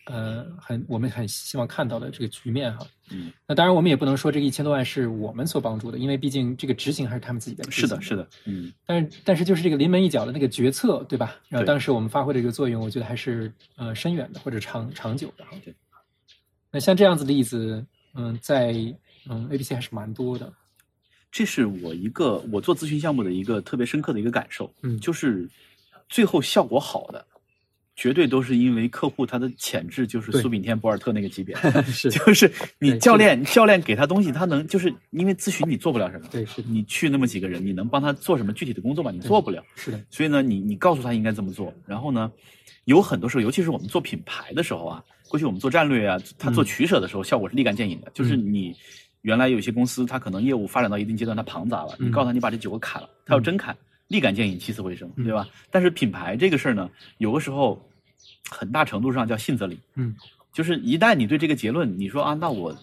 [0.09, 2.87] 呃，很我们很希望看到的这个局面哈。
[3.11, 11.35] 嗯，那当然，我们也不能说这个一千多万是我们所帮助的，因为毕竟这个执行还是他们自己的是的，是的，嗯但是但是就是这个临门一脚的那个决策，对吧？
[11.49, 15.51] 然后当时我们发挥的这个作用，我觉得还是呃深远的或者长长久的哈。
[15.63, 15.73] 对。
[16.69, 18.73] 那像这样子的例子，嗯，在
[19.29, 20.51] 嗯 A B C 还是蛮多的。
[21.31, 25.47] 这是我一个我做咨询项目的一个特别深刻的一个感受，嗯就是
[26.09, 27.25] 最后效果好的，
[27.97, 31.53] 绝对都是因为客户他的潜质就是苏炳添、博尔特那个级别，
[31.91, 39.09] 是就是你教练教练给他东西，他能就是因为咨询你做不了什么，对，是，你去那么几个人，你能帮他做什么具体的工作吗？
[39.11, 42.31] 你做不了，是的，所以呢，你你告诉他应该怎么做，然后呢，
[42.85, 48.11] 有很多时候，尤其是我们做品牌的时候啊，过去我们做战略啊，他做嗯取舍的时候，效果是立竿见影的。
[48.13, 48.75] 就是你
[49.23, 53.75] 原来有些公司，它可能业务发展到一定阶段，它庞杂了，你嗯告诉他你把这九个砍了，他要真砍，
[54.07, 55.47] 立竿见影，起死回生，嗯对吧？
[55.71, 57.89] 但是品牌这个事儿呢，有的时候
[58.49, 60.15] 很大程度上叫信则灵，嗯，
[60.53, 62.75] 就是一旦你对这个结论，你说啊，那我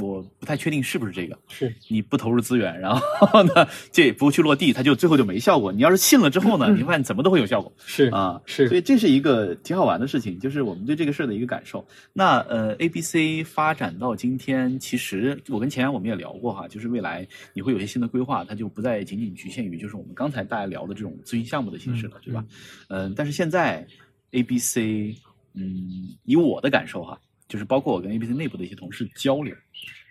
[0.00, 5.72] 我不太确定是不是这个，是你不投入资源，然后呢，这也不去落地，它就最后就没效果。
[5.72, 8.40] 你要是信了之后呢， 你发现怎么都会有效果是啊。
[8.46, 11.86] 是所以这是一个挺好玩的事情，就是我们对这个事儿的一个感受。
[12.12, 22.44] 那呃，A B C 发展到今天，其实我跟钱阳我们也聊过哈，就是未来你会有些新的规划，它就不再仅仅局限于就是我们刚才大家聊的这种咨询项目的形式了，嗯对吧？
[22.88, 23.86] 嗯、但是现在
[24.32, 25.14] A B C，
[25.54, 27.18] 嗯，以我的感受哈，
[27.48, 29.54] 就是包括我跟 A B C 内部的一些同事交流，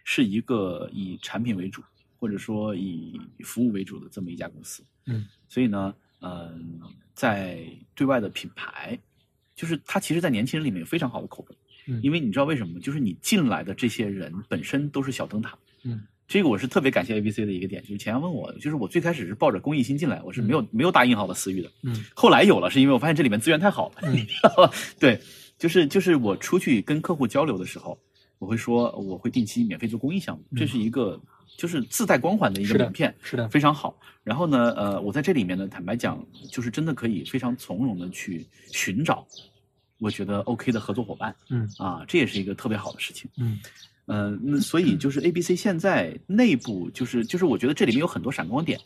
[0.03, 1.81] 是一个以产品为主，
[2.17, 4.83] 或者说以服务为主的这么一家公司。
[5.05, 6.79] 嗯，所以呢，嗯、
[7.13, 8.97] 在对外的品牌，
[9.55, 11.55] 就是它其实，在年轻人里面有非常好的口碑。
[11.88, 12.79] 嗯因为你知道为什么吗？
[12.81, 15.55] 就是你进来的这些人本身都是小灯塔。
[15.83, 21.71] 嗯，这个我是特别感谢 A B C 的一个点，就是前阳问我，就是我最开始是抱着公益心进来，我是没有、没有大印好的私域的。
[21.83, 24.01] 嗯后来有了，是因为我发现这里面资源太好了？
[24.99, 25.21] 对，
[25.57, 27.97] 就是就是我出去跟客户交流的时候，
[28.39, 31.19] 我会说我会定期免费做公益项目，嗯这是一个
[31.57, 33.97] 就是自带光环的一个名片，是的，非常好。
[34.23, 39.25] 然后呢，呃，我在这里面呢，坦白讲，就是真的可以非常从容的去寻找
[39.99, 43.29] 我觉得 OK 的合作伙伴嗯啊，这也是一个特别好的事情。
[43.37, 43.59] 嗯
[44.07, 48.85] 呃，那所以就是 A B C 现在内部就是就是我觉得这里面有很多闪光点，呃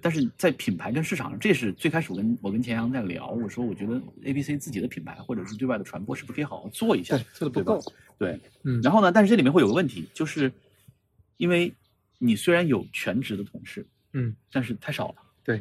[0.00, 7.82] 但是在品牌跟市场上，这是最开始我跟我跟钱阳在聊，我说我觉得 A B C 自己的品牌或者是对外的传播是不是可以好好做一下对，，做的不够，
[8.18, 10.52] 对，嗯，然后呢，但是这里面会有个问题，就是
[11.38, 11.72] 因为
[12.18, 15.14] 你虽然有全职的同事，嗯，但是太少了，
[15.44, 15.60] 对，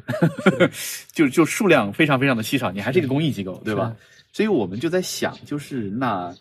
[1.12, 3.96] 就就数量非常非常的稀少，你还是一个公益机构，对吧？
[4.32, 6.32] 所以我们就在想，就是那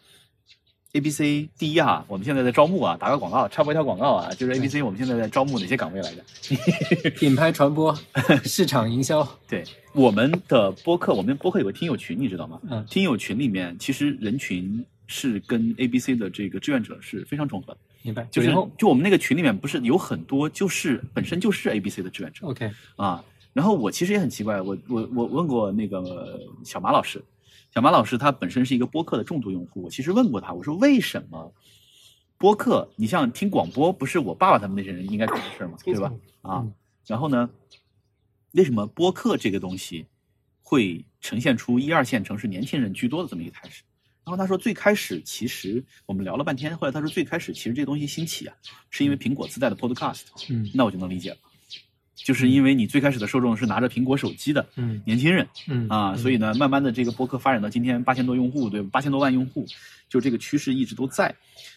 [0.95, 7.11] A B C 第一啊，我们现在在招募啊，打个广告，插播一条广告啊，就是 A B C 我们现在在招募哪些岗位来着？
[7.19, 7.95] 品牌传播、
[8.45, 9.63] 市场营销，对，
[9.93, 12.61] 我们的播客，我们播客有个听友群，你知道吗？
[12.71, 17.79] 嗯听友群里面其实人群是跟 A B C 的这个志愿者是非常重合的。
[18.03, 18.27] 明白？
[18.31, 23.23] 就是就我们那个群里面不是有很多就是本身就是 A B C 的志愿者，OK，啊。
[23.53, 27.21] 然后我其实也很奇怪，我我我问过那个小马老师，
[27.75, 31.53] 小马老师他本身是一个播客的重度用户，我其实问过他，我说为什么
[32.37, 35.77] 播客，你像听广播，不是我爸爸他们那些人应该懂的事儿吗？
[35.85, 36.13] 对吧？
[36.43, 36.73] 啊嗯，
[37.07, 37.49] 然后呢，
[38.53, 40.07] 为什么播客这个东西
[40.63, 43.83] 会呈现出一二线城市年轻人居多的这么一个态势？
[44.25, 48.55] 然后他说，最开始其实我们聊了半天，后来他说最开始其实这个东西兴起啊，
[48.91, 51.37] 是因为苹果自带的 Podcast，嗯那我就能理解了，
[52.25, 58.89] 就是因为你最开始的受众是拿着苹果手机的嗯年轻人嗯啊，所以呢，慢慢的这个播客发展到今天八千多用户，对吧？
[58.93, 59.65] 八千多万用户，
[60.09, 61.35] 就这个趋势一直都在。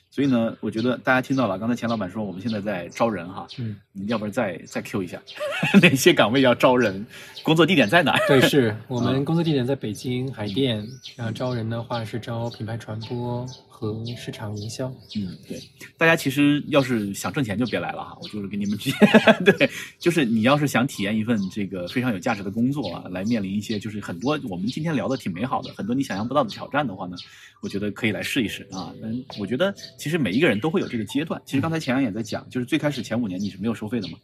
[0.09, 5.21] 所以呢，我觉得大家听到了，刚才钱老板说我们现在在招人哈，嗯，你要不然再再 Q 一下，
[5.81, 7.05] 哪些岗位要招人，
[7.43, 8.17] 工作地点在哪？
[8.27, 10.85] 对，是我们工作地点在北京海淀，
[11.15, 13.45] 然后招人的话是招品牌传播
[13.81, 14.87] 和市场营销。
[15.15, 15.59] 嗯，对，
[15.97, 18.97] 大家其实要是想挣钱就别来了哈，我就是给你们直接
[19.43, 19.67] 对，
[19.97, 27.17] 就是你要是想体验一份这个非常有价值的工作啊，来面临一些就是很多我们今天聊的挺美好的，很多你想象不到的挑战的话呢，
[27.61, 28.93] 我觉得可以来试一试啊。
[29.01, 31.41] 嗯，我觉得其实每一个人都会有这个阶段。
[31.43, 34.17] 其实刚才钱阳也在讲，就是最开始前五年你是没有收费的嘛，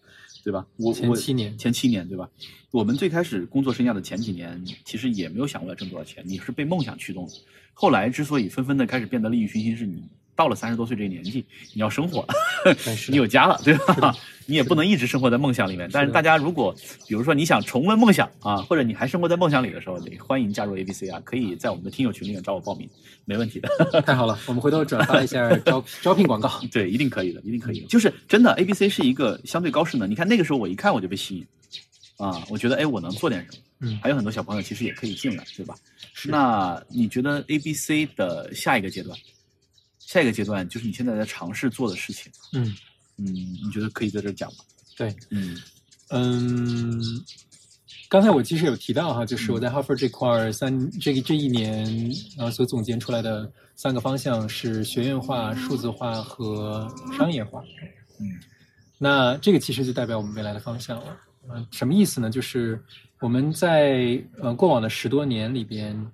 [0.43, 0.65] 对吧？
[0.77, 2.29] 我前我七年前七年对吧？
[2.71, 7.33] 我们最开始工作生涯的前几年，其实也没有想过要挣多少钱，你是被梦想驱动的。
[7.73, 10.03] 后来之所以纷纷的开始变得利欲熏心，是你
[10.37, 12.27] 到了三十多岁这个年纪，你要生活了，
[13.09, 14.15] 你有家了，对吧？
[14.45, 15.89] 你也不能一直生活在梦想里面。
[15.91, 16.73] 但是大家如果
[17.05, 22.87] 比如说你想重温梦想啊，或者你还生活在梦想里的时候，得欢迎加入 ABC 啊，可以在我们的听友群里面找我报名，
[23.25, 24.01] 没问题的。
[24.03, 26.49] 太好了，我们回头转发一下 招招聘广告。
[26.71, 27.87] 对，一定可以的，一定可以的。
[27.87, 30.09] 就是真的，ABC 是一个相对高势能。
[30.09, 31.47] 你看那个时候，我一看我就被吸引，
[32.17, 33.63] 啊，我觉得哎，我能做点什么。
[33.79, 35.75] 嗯还有很多小朋友其实也可以进来，对吧？
[36.13, 39.15] 是那你觉得 ABC 的下一个阶段，
[40.07, 42.73] 下一个阶段就是你现在在尝试做的事情，嗯，
[43.17, 44.59] 嗯，你觉得可以在这儿讲吗？
[44.95, 45.57] 对，嗯
[46.11, 47.03] 嗯，
[48.07, 56.87] 刚才我其实有提到哈，就是我在哈佛这块儿三这个这一年呃所总结出来的三个方向是学院化、数字化和
[57.17, 57.61] 商业化。
[58.19, 58.25] 嗯
[58.97, 61.17] 那这个其实就代表我们未来的方向了。
[61.49, 62.29] 嗯、什么意思呢？
[62.29, 62.81] 就是
[63.19, 66.11] 我们在呃过往的十多年里边，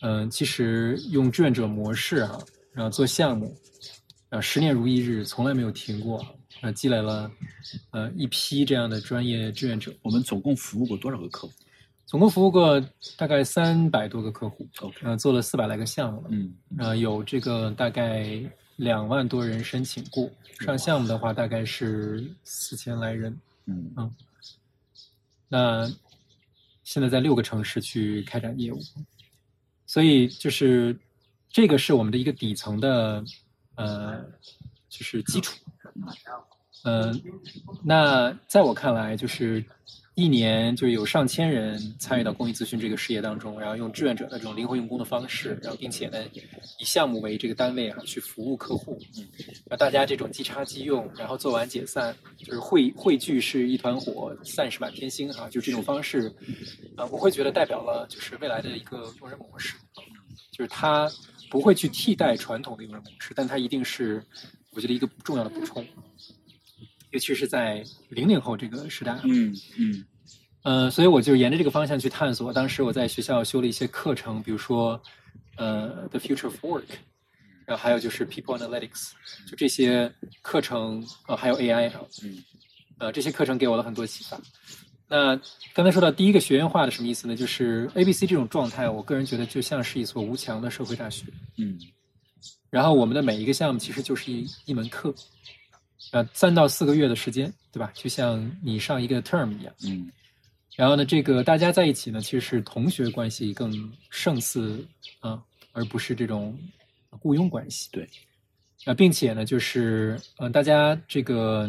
[0.00, 2.38] 嗯、其实用志愿者模式哈、
[2.78, 3.52] 然后做项目，
[4.28, 6.24] 啊，十年如一日，从来没有停过，
[6.60, 7.28] 啊，积累了
[7.90, 11.52] 呃一批这样的专业志愿者，我们总共服务过多少个客户？
[12.06, 12.80] 总共服务过
[13.16, 14.96] 大概三百多个客户，OK。
[15.02, 16.54] 呃，做了四百来个项目了，嗯。
[16.78, 18.40] 呃，有这个大概
[18.76, 23.92] 两万多人申请过，上项目的话大概是四千来人，嗯。
[23.96, 24.14] 嗯。
[25.48, 25.90] 那
[26.84, 28.78] 现在在六个城市去开展业务，
[29.84, 30.96] 所以就是
[31.50, 33.24] 这个是我们的一个底层的
[33.74, 34.24] 呃，
[34.88, 35.56] 就是基础。
[36.84, 37.20] 嗯、
[37.84, 39.64] 那在我看来，就是
[40.14, 46.24] 一年就有上千人参与到公益咨询这个事业当中，然后用志愿者的这种灵活用工的方式，然后并且呢
[46.78, 48.98] 以项目为这个单位啊去服务客户，
[49.66, 56.32] 让大家这种即插即用，然后做完解散，就是汇汇聚是一团火，散是满天星哈、就这种方式，
[56.96, 59.74] 啊、我会觉得代表了就是未来的一个用人模式，
[60.52, 61.10] 就是它
[61.50, 64.24] 不会去替代传统的用人模式，但它一定是
[64.72, 65.86] 我觉得一个重要的补充，
[67.10, 70.04] 尤其是在零零后这个时代啊，嗯嗯
[70.62, 72.52] 呃，所以我就沿着这个方向去探索。
[72.52, 75.00] 当时我在学校修了一些课程，比如说
[75.56, 76.82] 呃《The Future of Work》，
[77.64, 79.12] 然后还有就是 People Analytics，
[79.46, 81.90] 就这些课程，呃，还有 AI
[82.98, 84.38] 呃，这些课程给我了很多启发。
[85.08, 85.40] 那
[85.74, 87.34] 刚才说到第一个学院化的什么意思呢？
[87.34, 91.24] 就是 A、B、C 这种状态，我个人觉得就像是一所无墙的社会大学。
[91.56, 91.78] 嗯
[92.70, 95.14] 然后我们的每一个项目其实就是一一门课，
[96.12, 97.90] 呃，三到四个月的时间，对吧？
[97.94, 99.74] 就像你上一个 term 一样。
[99.84, 100.12] 嗯
[100.76, 104.86] 然后呢，这个大家在一起呢，其实是同学关系更胜似
[105.18, 105.42] 啊、
[105.72, 106.56] 而不是这种
[107.10, 107.88] 雇佣关系。
[107.90, 108.08] 对，
[108.84, 111.68] 啊、并且呢，就是呃，大家这个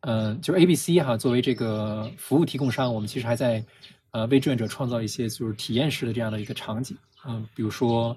[0.00, 3.64] 呃，就是 A、B、C 哈，作为这个服务提供商，我们其实还在
[4.12, 6.96] 呃为志愿者创造一些就是体验式的这样的一个场景，
[7.26, 8.16] 嗯、比如说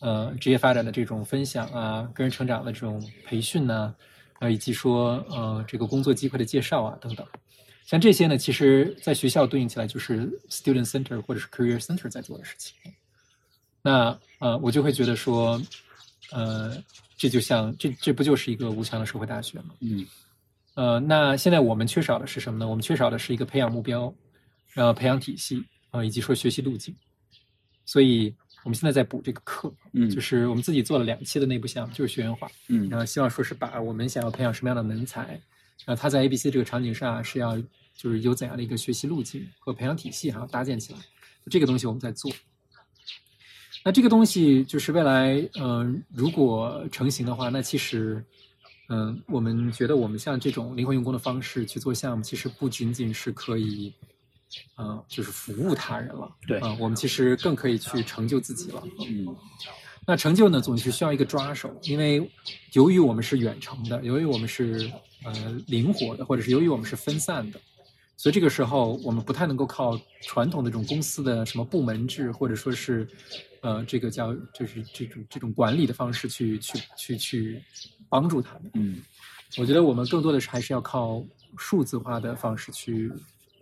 [0.00, 3.94] 呃职业发展的这种分享啊，个人成长的这种培训呐、
[4.40, 7.26] 呃，以及说呃这个工作机会的介绍啊等等。
[7.86, 12.74] 像这些呢，其实在学校对应起来就是 student center 或者是 career center 在做的事情。
[13.82, 15.60] 那呃，我就会觉得说，
[16.32, 16.82] 呃，
[17.16, 19.74] 这就像这这不就是一个无墙的社会大学吗？
[19.80, 20.06] 嗯
[20.74, 22.68] 呃，那现在我们缺少的是什么呢？
[22.68, 24.12] 我们缺少的是一个培养目标，
[24.72, 26.94] 然后培养体系啊、以及说学习路径。
[27.84, 32.48] 所以我们现在在补这个课，嗯，就是我们自己做了两期的内部项目，就是学员化。
[32.68, 35.40] 嗯然后希望说是把我们想要培养什么样的人才，
[35.84, 37.56] 然后他在 A、B、C 这个场景上是要
[37.94, 40.98] 就是有怎样的一个学习路径和培养体系哈搭建起来，
[41.50, 42.32] 这个东西我们在做。
[43.84, 48.24] 那这个东西就是未来，嗯、如果成型的话，那其实，
[48.88, 53.92] 嗯、我们觉得我们像这种灵活用工的方式去做项目，其实不仅仅是可以，
[54.76, 58.82] 呃，就是服务他人了，对啊、我们其实更可以去成就自己了。
[59.08, 59.34] 嗯
[60.06, 62.30] 那成就呢，总是需要一个抓手，因为
[62.74, 64.92] 由于我们是远程的，由于我们是
[65.24, 65.32] 呃
[65.66, 67.58] 灵活的，或者是由于我们是分散的，
[68.14, 73.08] 所以这个时候我们不太能够靠传统的这种公司的什么部门制，或者说是
[73.62, 77.62] 呃这个叫就是这种这种管理的方式去去去去
[78.14, 78.70] 帮助他们。
[78.74, 79.02] 嗯
[79.58, 81.24] 我觉得我们更多的是还是要靠
[81.56, 83.10] 数字化的方式去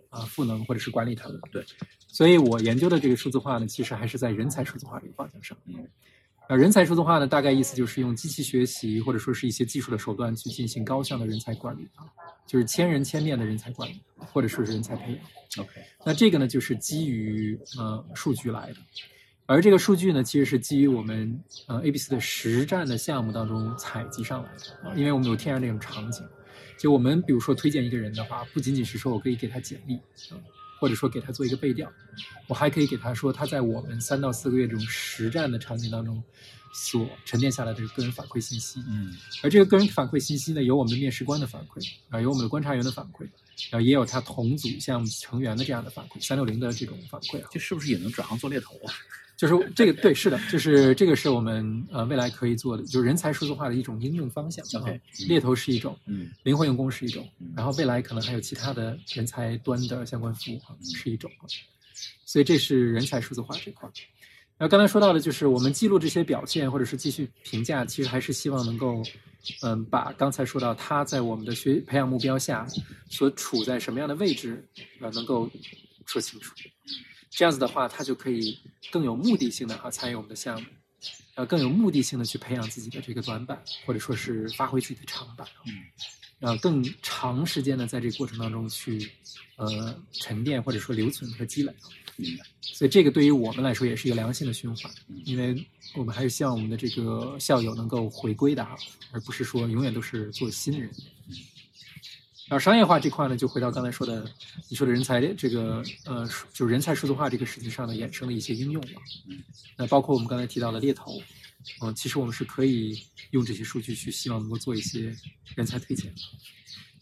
[0.09, 1.39] 啊、赋能或者是管理他们。
[1.51, 1.63] 对，
[2.07, 5.57] 所以我研究的这个数字化呢，其实还是在人才数字化这个方向上。
[5.65, 5.73] 嗯
[6.49, 12.03] 呃，人才数字化呢，大概意思就是用机器学习或者说是一些技术的手段去进行高效的人才管理啊，
[12.45, 15.63] 就是千人千面的人才管理，或者说是人才培养。
[15.63, 15.71] OK，
[16.05, 18.77] 那这个呢，就是基于呃数据来的，
[19.45, 21.37] 而这个数据呢，其实是基于我们
[21.67, 26.25] 呃 ABC 的实战的项目当中采集上来的啊，因为我们有天然这种场景，
[26.77, 29.95] 就我们比如说推荐一个人的话，不仅仅是说我可以给他简历
[30.31, 30.39] 啊，
[30.79, 31.91] 或者说给他做一个背调，
[32.47, 36.23] 我还可以给他说他在我们三到四个月这种实战的场景当中
[36.73, 39.13] 所沉淀下来的个个人反馈信息，嗯。
[39.43, 43.27] 而这个个人反馈信息呢，有我们的面试官的反馈啊，有我们的观察员的反馈，
[43.69, 48.93] 然后，也有他同组项目成员的这样的反馈，三六零的这种反馈啊，这是不是也能转行做猎头啊？
[49.35, 54.63] 就是这个对，是的，就是这个是我们呃未来可以做的，就是人才数字化的一种应用方向。
[55.27, 61.43] 猎头是一种，嗯灵活用工是一种嗯，然后未来可能还有其他的人才端的相关服务啊是一种啊，
[62.25, 63.91] 所以这是人才数字化这块儿。
[64.57, 69.01] 然后刚才说到的就是我们记录这些表现或者是继续评价，其实还是希望能够，
[69.63, 72.65] 嗯，把刚才说到他在我们的学培养目标下
[73.09, 74.63] 所处在什么样的位置，
[75.01, 75.49] 呃，能够
[76.05, 76.53] 说清楚。
[77.35, 78.57] 这样子的话，他就可以
[78.91, 80.67] 更有目的性的啊参与我们的项目，
[81.35, 85.47] 呃，更有目的性的去培养自己的这个短板，或者说是发挥自己的长板。
[85.65, 85.73] 嗯
[86.39, 89.09] 呃，更长时间的在这个过程当中去，
[89.55, 91.73] 呃，沉淀或者说留存和积累。
[92.17, 92.45] 明白。
[92.61, 95.65] 所以这个对于我们来说也是一个良性的循环嗯，因为
[95.95, 98.75] 我们还是希望我们的这个校友能够回归的哈，
[99.13, 100.91] 而不是说永远都是做新人。
[102.53, 104.23] 然后商业化这块呢，就回到刚才说的，
[104.69, 106.23] 你说的人才这个呃，
[106.53, 109.01] 就是人才数字化这个事情上的衍生的一些应用了。
[109.27, 109.41] 嗯，
[109.75, 111.19] 那包括我们刚才提到的猎头，
[111.81, 115.15] 嗯、其实我们是可以用这些数据去希望能够做一些
[115.55, 116.21] 人才推荐的。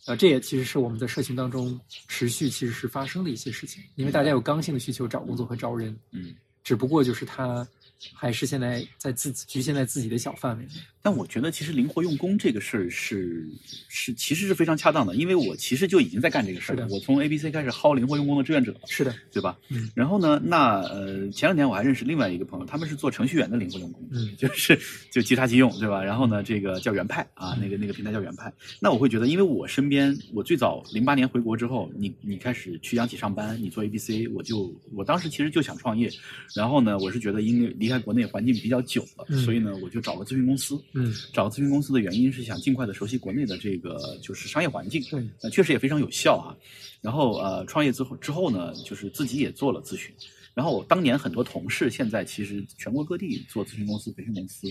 [0.06, 1.78] 呃，这也其实是我们在社群当中
[2.08, 6.34] 持续其实是发生的一些事情，因为大家有刚性的需求找工作和招人，嗯，
[6.64, 7.68] 只不过就是他
[8.14, 10.72] 还是现在在自己局限在自己的小范围内。
[11.02, 13.49] 但我觉得其实灵活用工这个事儿是
[13.89, 16.88] 是其实是非常恰当的，因为我其实就已经在干这个事儿了。
[16.89, 19.58] 我从 A B C 开始薅灵活用工的志愿者，是的，对吧？
[19.70, 24.80] 嗯然后呢，那呃前两天我还认识另外一个朋友，他们是做程序员的灵活用工，嗯就是
[25.10, 26.04] 就即插即用，对吧？
[26.04, 28.52] 然后呢，这个叫原派啊，那个那个平台叫原派。
[28.80, 36.12] 那我会觉得，因为我身边我最早零八年回国之后，你你开始去央企上班，你做 A B C，我就我当时其实就想创业，
[36.56, 40.80] 然后呢，我是觉得因为离开国内环境比较久了，嗯所以呢，我就找了咨询公司。
[40.94, 46.56] 嗯，找咨询公司的原因是想尽快的熟悉国内的这个就是商业环境，对，呃，确实也非常有效啊。
[47.02, 50.14] 然后呃，创业之后之后呢，就是自己也做了咨询。
[50.54, 54.68] 然后我当年很多同事现在其实全国各地做咨询公司、培训公司，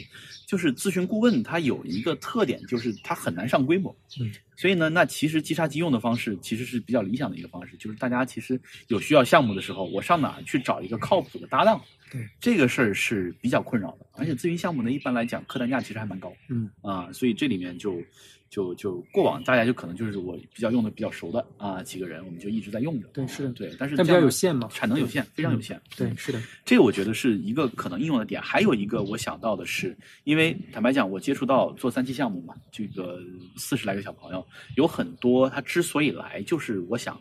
[0.47, 3.95] 就是咨询顾问他有一个特点，就是他很难上规模。
[4.21, 11.81] 嗯，所以呢，那其实即插即用的方式其实是比较理想的一个方式，就是大家其实有需要项目的时候，我上哪儿去找一个靠谱的搭档？
[12.13, 16.33] 对，这个事儿是比较困扰的，而且咨询项目呢，一般来讲客单价其实还蛮高。
[16.49, 18.03] 嗯啊，所以这里面就
[18.51, 23.07] 就就过往大家就可能就是我比较用的比较熟的啊几个人，我们就一直在用着。
[23.13, 25.81] 对是的对，但是但比较有限嘛产能有限，非常有限。
[25.97, 28.43] 对，是的，这个我觉得是一个可能应用的点。
[28.43, 33.23] 还有一个我想到的是，因为坦白讲，我接触到做三期项目嘛，这个
[33.57, 34.45] 四十来个小朋友，
[34.77, 37.17] 有很多他之所以来，就是我想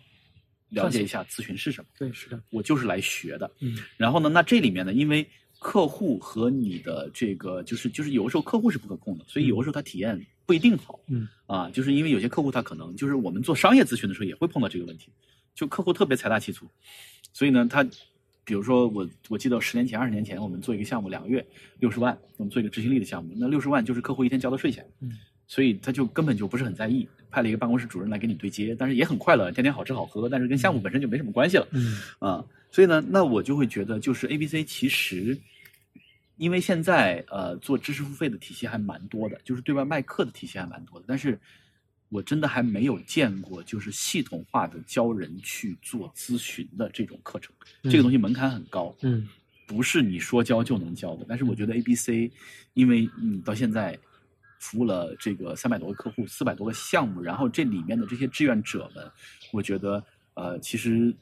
[0.69, 3.49] 了解一下咨询是什么，对，是的，我就是来学的。
[3.59, 5.27] 嗯然后呢，那这里面呢，因为
[5.59, 10.19] 客户和你的这个就是就是有的时候客户是不可控的，所以有的时候他体验
[10.49, 10.99] 不一定好。
[11.09, 15.11] 嗯啊，就是因为有些客户他可能就是我们做商业咨询的时候也会碰到这个问题，
[15.53, 16.65] 就客户特别财大气粗，
[17.33, 17.83] 所以呢，他
[18.43, 21.45] 比如说我我记得十年前、二十年前我们做一个项目两个月
[21.77, 25.11] 六十万，我们做一个执行力的项目，那六十万就是客户一天交的税钱，嗯，
[25.45, 31.67] 所以他就根本就不是很在意，派了一个办公室主任来给你对接，但是也很快乐，天天好吃好喝，但是跟项目本身就没什么关系了。
[31.73, 35.37] 嗯啊，所以呢，那我就会觉得，就是 A B C 其实，
[36.39, 41.37] 因为现在呃做知识付费的体系还蛮多的，就是对外卖课的体系还蛮多的，但是
[42.07, 49.27] 我真的还没有见过就是系统化的教人去做咨询的这种课程，这个东西门槛很高，嗯
[49.67, 51.25] 不是你说教就能教的。
[51.29, 52.31] 但是我觉得 A B C，
[52.73, 53.95] 因为你到现在
[54.59, 59.11] 服务了这个三百多个客户，四百多个项目，然后这里面的这些志愿者们，
[59.51, 61.13] 我觉得呃，其实，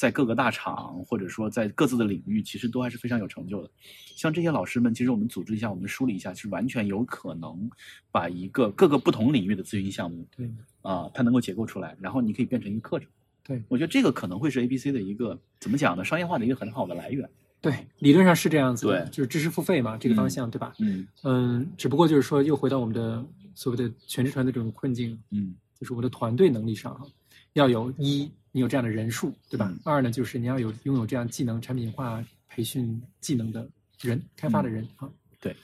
[0.00, 3.70] 在各个大厂或者说在各自的领域，其实都还是非常有成就的。
[4.16, 7.70] 像这些老师们，其实我们组织一下，我们梳理一下，是完全有可能
[8.10, 13.06] 把一个各个不同领域的咨询项目对啊、它能够结构出来，然后你可以变成一个课程。
[13.42, 16.02] 对我觉得这个可能会是 A B C 的一个怎么讲呢？
[16.02, 17.28] 商业化的一个很好的来源。
[17.60, 20.72] 对，理论上是这样子的，对就是知识付费嘛，这个方向对吧？
[20.78, 23.22] 嗯嗯，只不过就是说，又回到我们的
[23.54, 27.06] 所谓的全职团队这种困境，嗯就是我的团队能力上哈，
[27.52, 29.66] 要有一你有这样的人数，对吧？
[29.68, 33.68] 嗯二呢，就是你要有拥有这样技能产品化培训技能的
[34.00, 35.08] 人，开发的人啊。
[35.40, 35.54] 对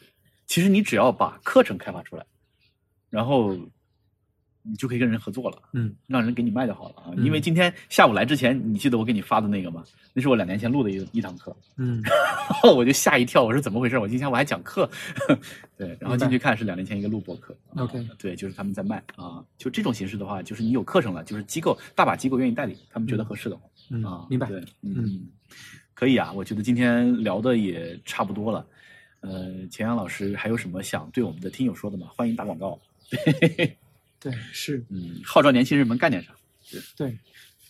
[0.47, 2.25] 其实你只要把课程开发出来，
[3.11, 3.57] 然后
[4.69, 7.05] 你就可以跟人合作了，嗯，让人给你卖就好了啊。
[7.17, 9.85] 嗯因为今天下午来之前，你记得我给你发的那个吗？
[10.13, 12.13] 那是我两年前录的一一堂课，嗯然
[12.61, 13.99] 后我就吓一跳，我说怎么回事？
[13.99, 14.89] 我今天我还讲课，
[15.77, 23.63] 对，然后进去看是两年前一个录播课啊 OK 对，就是他们在卖啊，就这种形式的话，就是你有课程了，就是机构大把机构愿意代理，他们觉得合适的话。
[23.91, 24.49] 嗯啊，，明白。
[24.49, 25.27] 对，嗯嗯，
[25.95, 28.67] 可以啊，我觉得今天聊的也差不多了。
[29.21, 32.09] 呃，钱阳老师还有什么想对我们的听友说的吗？
[32.17, 32.79] 欢迎打广告。
[34.21, 36.35] 对，是，嗯，号召年轻人们干点啥。
[36.97, 37.17] 对，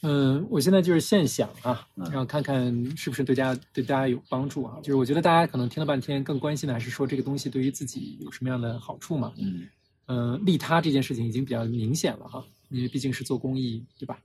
[0.03, 4.78] 嗯，我现在就是现想啊，嗯然后看看是不是对大家对大家有帮助啊。
[4.82, 9.32] 就是我觉得大家可能听了半天，更关心的还是说这个东西对于自己有什么样的好处嘛。
[9.38, 9.66] 嗯
[10.07, 14.20] 呃，利他这件事情已经比较明显了哈，因为毕竟是做公益，对吧？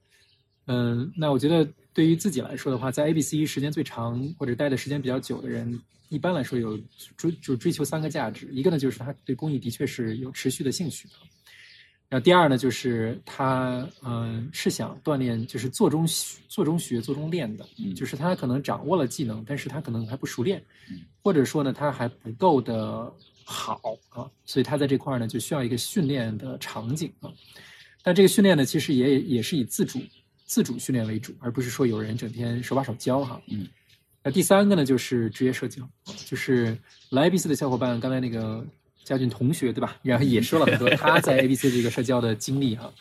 [0.67, 6.80] 嗯，那我觉得对于自己来说的话，在 ABC 时间最长或者待的时间比较久的人，一般来说有
[7.17, 11.13] 追就追求三个价值，一个呢就是他对公益的确是有持续的兴趣的，
[12.12, 23.09] 然后第二呢就是他嗯是想锻炼，就是做中学做中学做中练的，嗯就是他可能掌握了技能，但是他可能还不熟练嗯，或者说呢他还不够的
[23.45, 27.32] 好啊，所以他在这块儿呢就需要一个训练的场景啊。
[28.03, 29.97] 但这个训练呢，其实也也是以自主
[30.43, 33.41] 自主训练为主，而不是说有人整天手把手教哈。
[33.47, 33.66] 嗯。
[34.24, 35.82] 那第三个呢，就是职业社交，
[36.28, 36.78] 就是
[37.09, 38.64] 来 ABC 的小伙伴，刚才那个
[39.03, 39.95] 佳俊同学对吧？
[40.01, 42.91] 然后也说了很多他在 ABC 这个社交的经历哈。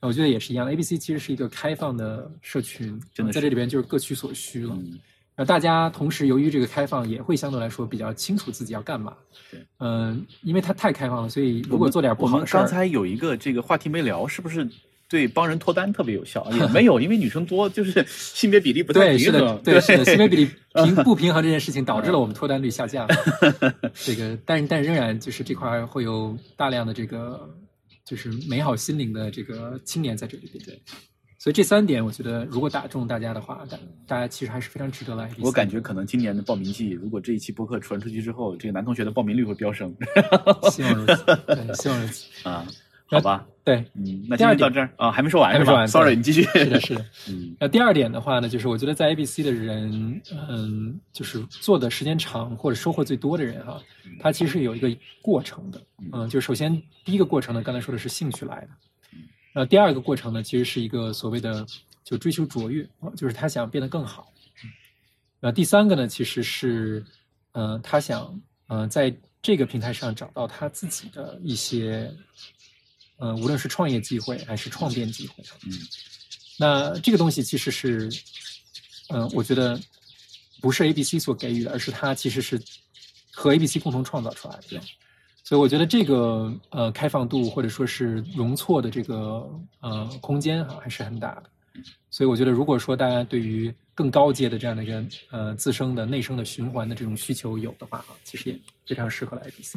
[0.00, 4.74] 我觉得也是一样，ABC 其实是一个开放的社群，真的在这里边就是各取所需了。
[4.74, 4.98] 嗯
[5.36, 9.16] 然后大家同时由于这个开放，也会相对来说比较清楚自己要干嘛。
[9.50, 14.68] 对，嗯、因为它太开放了，所以如果做点不好的事儿，刚才有一个这个话题没聊，是不是
[15.10, 16.48] 对帮人脱单特别有效？
[16.52, 23.08] 也 没有，因为女生多，就是性别比例不太对，是的平衡。，对，是的，性别比例平 不平衡这件事情导致了我们脱单率下降。
[23.92, 27.52] 这个，但但仍然就是这块儿会有大量的这个
[28.04, 30.64] 就是美好心灵的这个青年在这里边。
[30.64, 30.80] 对，
[31.40, 35.28] 所以这三点，我觉得如果打中大家的话，大大家其实还是非常值得来。
[35.40, 39.92] 我感觉可能今年的报名季，如果这一期播客传出去之后，这个男同学的报名率会飙升
[40.70, 42.48] 希望如此，对，希望如此。
[42.48, 42.64] 啊。
[43.10, 46.42] 好吧，对，嗯，那第二点今天到这儿啊，还没说完还没说完？Sorry，你继续。
[46.42, 47.04] 是的，是的。
[47.28, 53.82] 嗯那第二点的话呢，就是我觉得在 ABC 的人，嗯，就是做的时间长或者收获最多的人哈、
[54.20, 54.88] 他其实有一个
[55.20, 55.82] 过程的，
[56.12, 56.72] 嗯，就首先
[57.04, 58.68] 第一个过程呢，刚才说的是兴趣来的，
[59.52, 61.66] 那，第二个过程呢，其实是一个所谓的
[62.04, 64.32] 就追求卓越，啊就是他想变得更好，
[65.40, 67.04] 那，第三个呢，其实是，
[67.52, 72.10] 呃，他想，呃，在这个平台上找到他自己的一些，
[73.20, 75.72] 呃，无论是创业机会还是创变机会，嗯
[76.58, 78.10] 那这个东西其实是，
[79.08, 79.80] 嗯、我觉得
[80.60, 82.60] 不是 ABC 所给予的，而是它其实是
[83.32, 84.62] 和 ABC 共同创造出来的。
[84.68, 84.80] 对
[85.42, 89.50] 所以我觉得这个呃开放度或者说是容错的这个
[89.80, 91.44] 呃空间啊、还是很大的。
[92.10, 99.76] 所以我觉得，如果说大家对于更高阶的这样的一个呃自身的内生的循环的这种需求有的话啊，其实也非常适合来 ABC。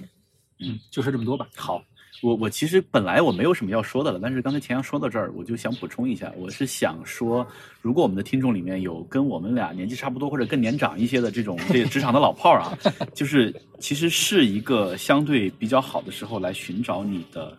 [0.60, 1.48] 嗯，就说这么多吧。
[1.56, 1.84] 好，
[2.22, 7.46] 我我其实本来我没有什么要说的了，但是刚才钱阳说到这儿，我就想补充一下，我是想说，
[7.82, 12.78] 如果我们的听众里面有跟我们俩年纪差不多或者更年长一些的这种这个职场的老炮儿啊，
[13.14, 17.58] 就是其实是一个相对比较好的时候来寻找你的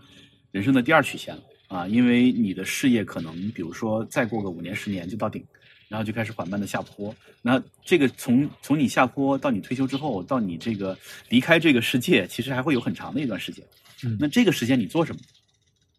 [0.50, 5.44] 人生的第二曲线了啊，因为你的事业可能比如说再过个五年十年就到顶。
[5.86, 10.96] 然后就开始缓慢的下坡，那这个从从你下坡到你退休之后，到你这个
[11.28, 13.64] 离开这个世界，其实还会有很长的一段时间。
[14.02, 14.16] 嗯。
[14.18, 15.20] 那这个时间你做什么，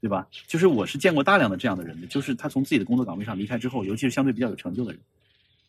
[0.02, 0.28] 对吧？
[0.48, 5.02] 就是我是见过大量的这样的人的，就是他从自己的工作岗位上离开之后，尤其是相对比较有成就的人，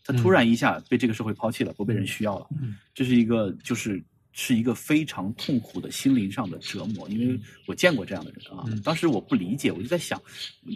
[0.04, 2.76] 他突然一下被这个社会抛弃了，不被人需要了，嗯。
[2.94, 4.02] 这是一个就是
[4.38, 10.20] 是一个非常痛苦的心灵上的折磨，因为我见过这样的人啊，嗯当时我不理解，我就在想，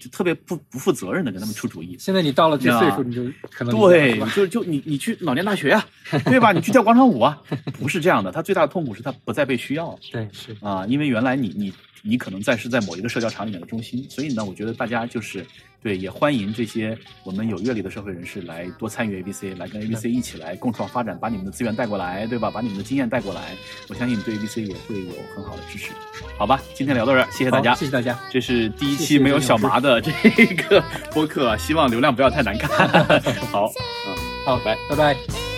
[0.00, 1.94] 就特别不不负责任的跟他们出主意。
[1.98, 5.86] 现在你到了这啊岁数，你就可能对就就你你去老年大学呀、
[6.24, 6.52] 对吧？
[6.52, 7.38] 你去跳广场舞啊，
[7.74, 8.32] 不是这样的。
[8.32, 10.56] 他最大的痛苦是他不再被需要对是。
[10.62, 11.70] 啊，因为原来你你
[12.02, 15.46] 你可能在是在某一个社交场里面的中心，所以呢，我觉得大家就是
[15.82, 22.50] 对也欢迎这些我们有阅历的社会人士来多参与 ABC，来跟 ABC 一起来共创发展，把你们的资源带过来，对吧？
[22.50, 23.54] 把你们的经验带过来，
[23.88, 25.92] 我相信对 ABC 也会有很好的支持。
[26.38, 28.18] 好吧，今天聊到这儿，谢谢大家，谢谢大家。
[28.30, 30.12] 这是第一期没有小麻的这
[30.56, 30.82] 个
[31.12, 32.88] 播客，希望流量不要太难看。
[33.52, 33.70] 好，
[34.06, 34.76] 嗯，好，拜。
[34.88, 35.49] 拜拜。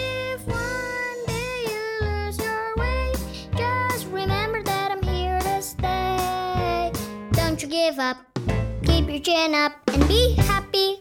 [7.72, 8.18] Give up,
[8.84, 10.98] keep your chin up and be happy.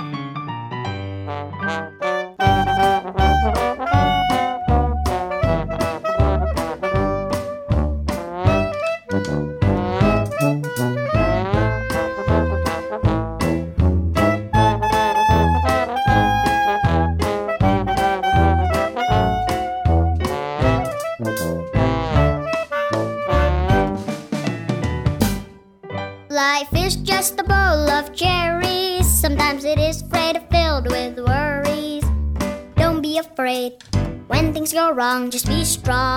[34.94, 36.12] Wrong, just be strong.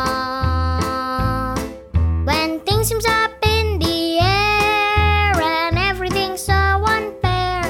[2.25, 7.63] When things seems up in the air and everything's so unfair,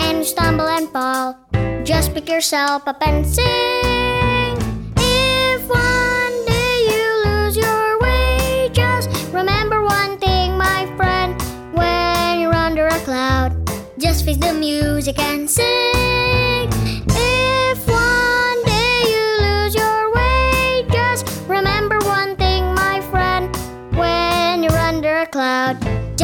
[0.00, 1.36] and you stumble and fall,
[1.84, 4.56] just pick yourself up and sing.
[4.96, 11.40] If one day you lose your way, just remember one thing, my friend.
[11.74, 13.56] When you're under a cloud,
[13.98, 16.77] just face the music and sing.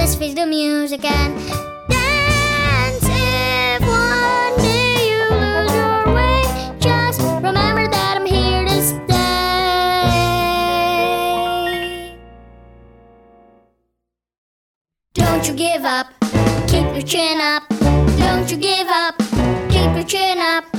[0.04, 1.34] Just face the music and
[1.88, 3.08] dance.
[3.08, 6.42] If one day you lose your way,
[6.78, 9.00] just remember that I'm here to stay.
[15.14, 16.08] Don't you give up,
[16.68, 17.62] keep your chin up.
[18.18, 19.16] Don't you give up,
[19.70, 20.73] keep your chin up.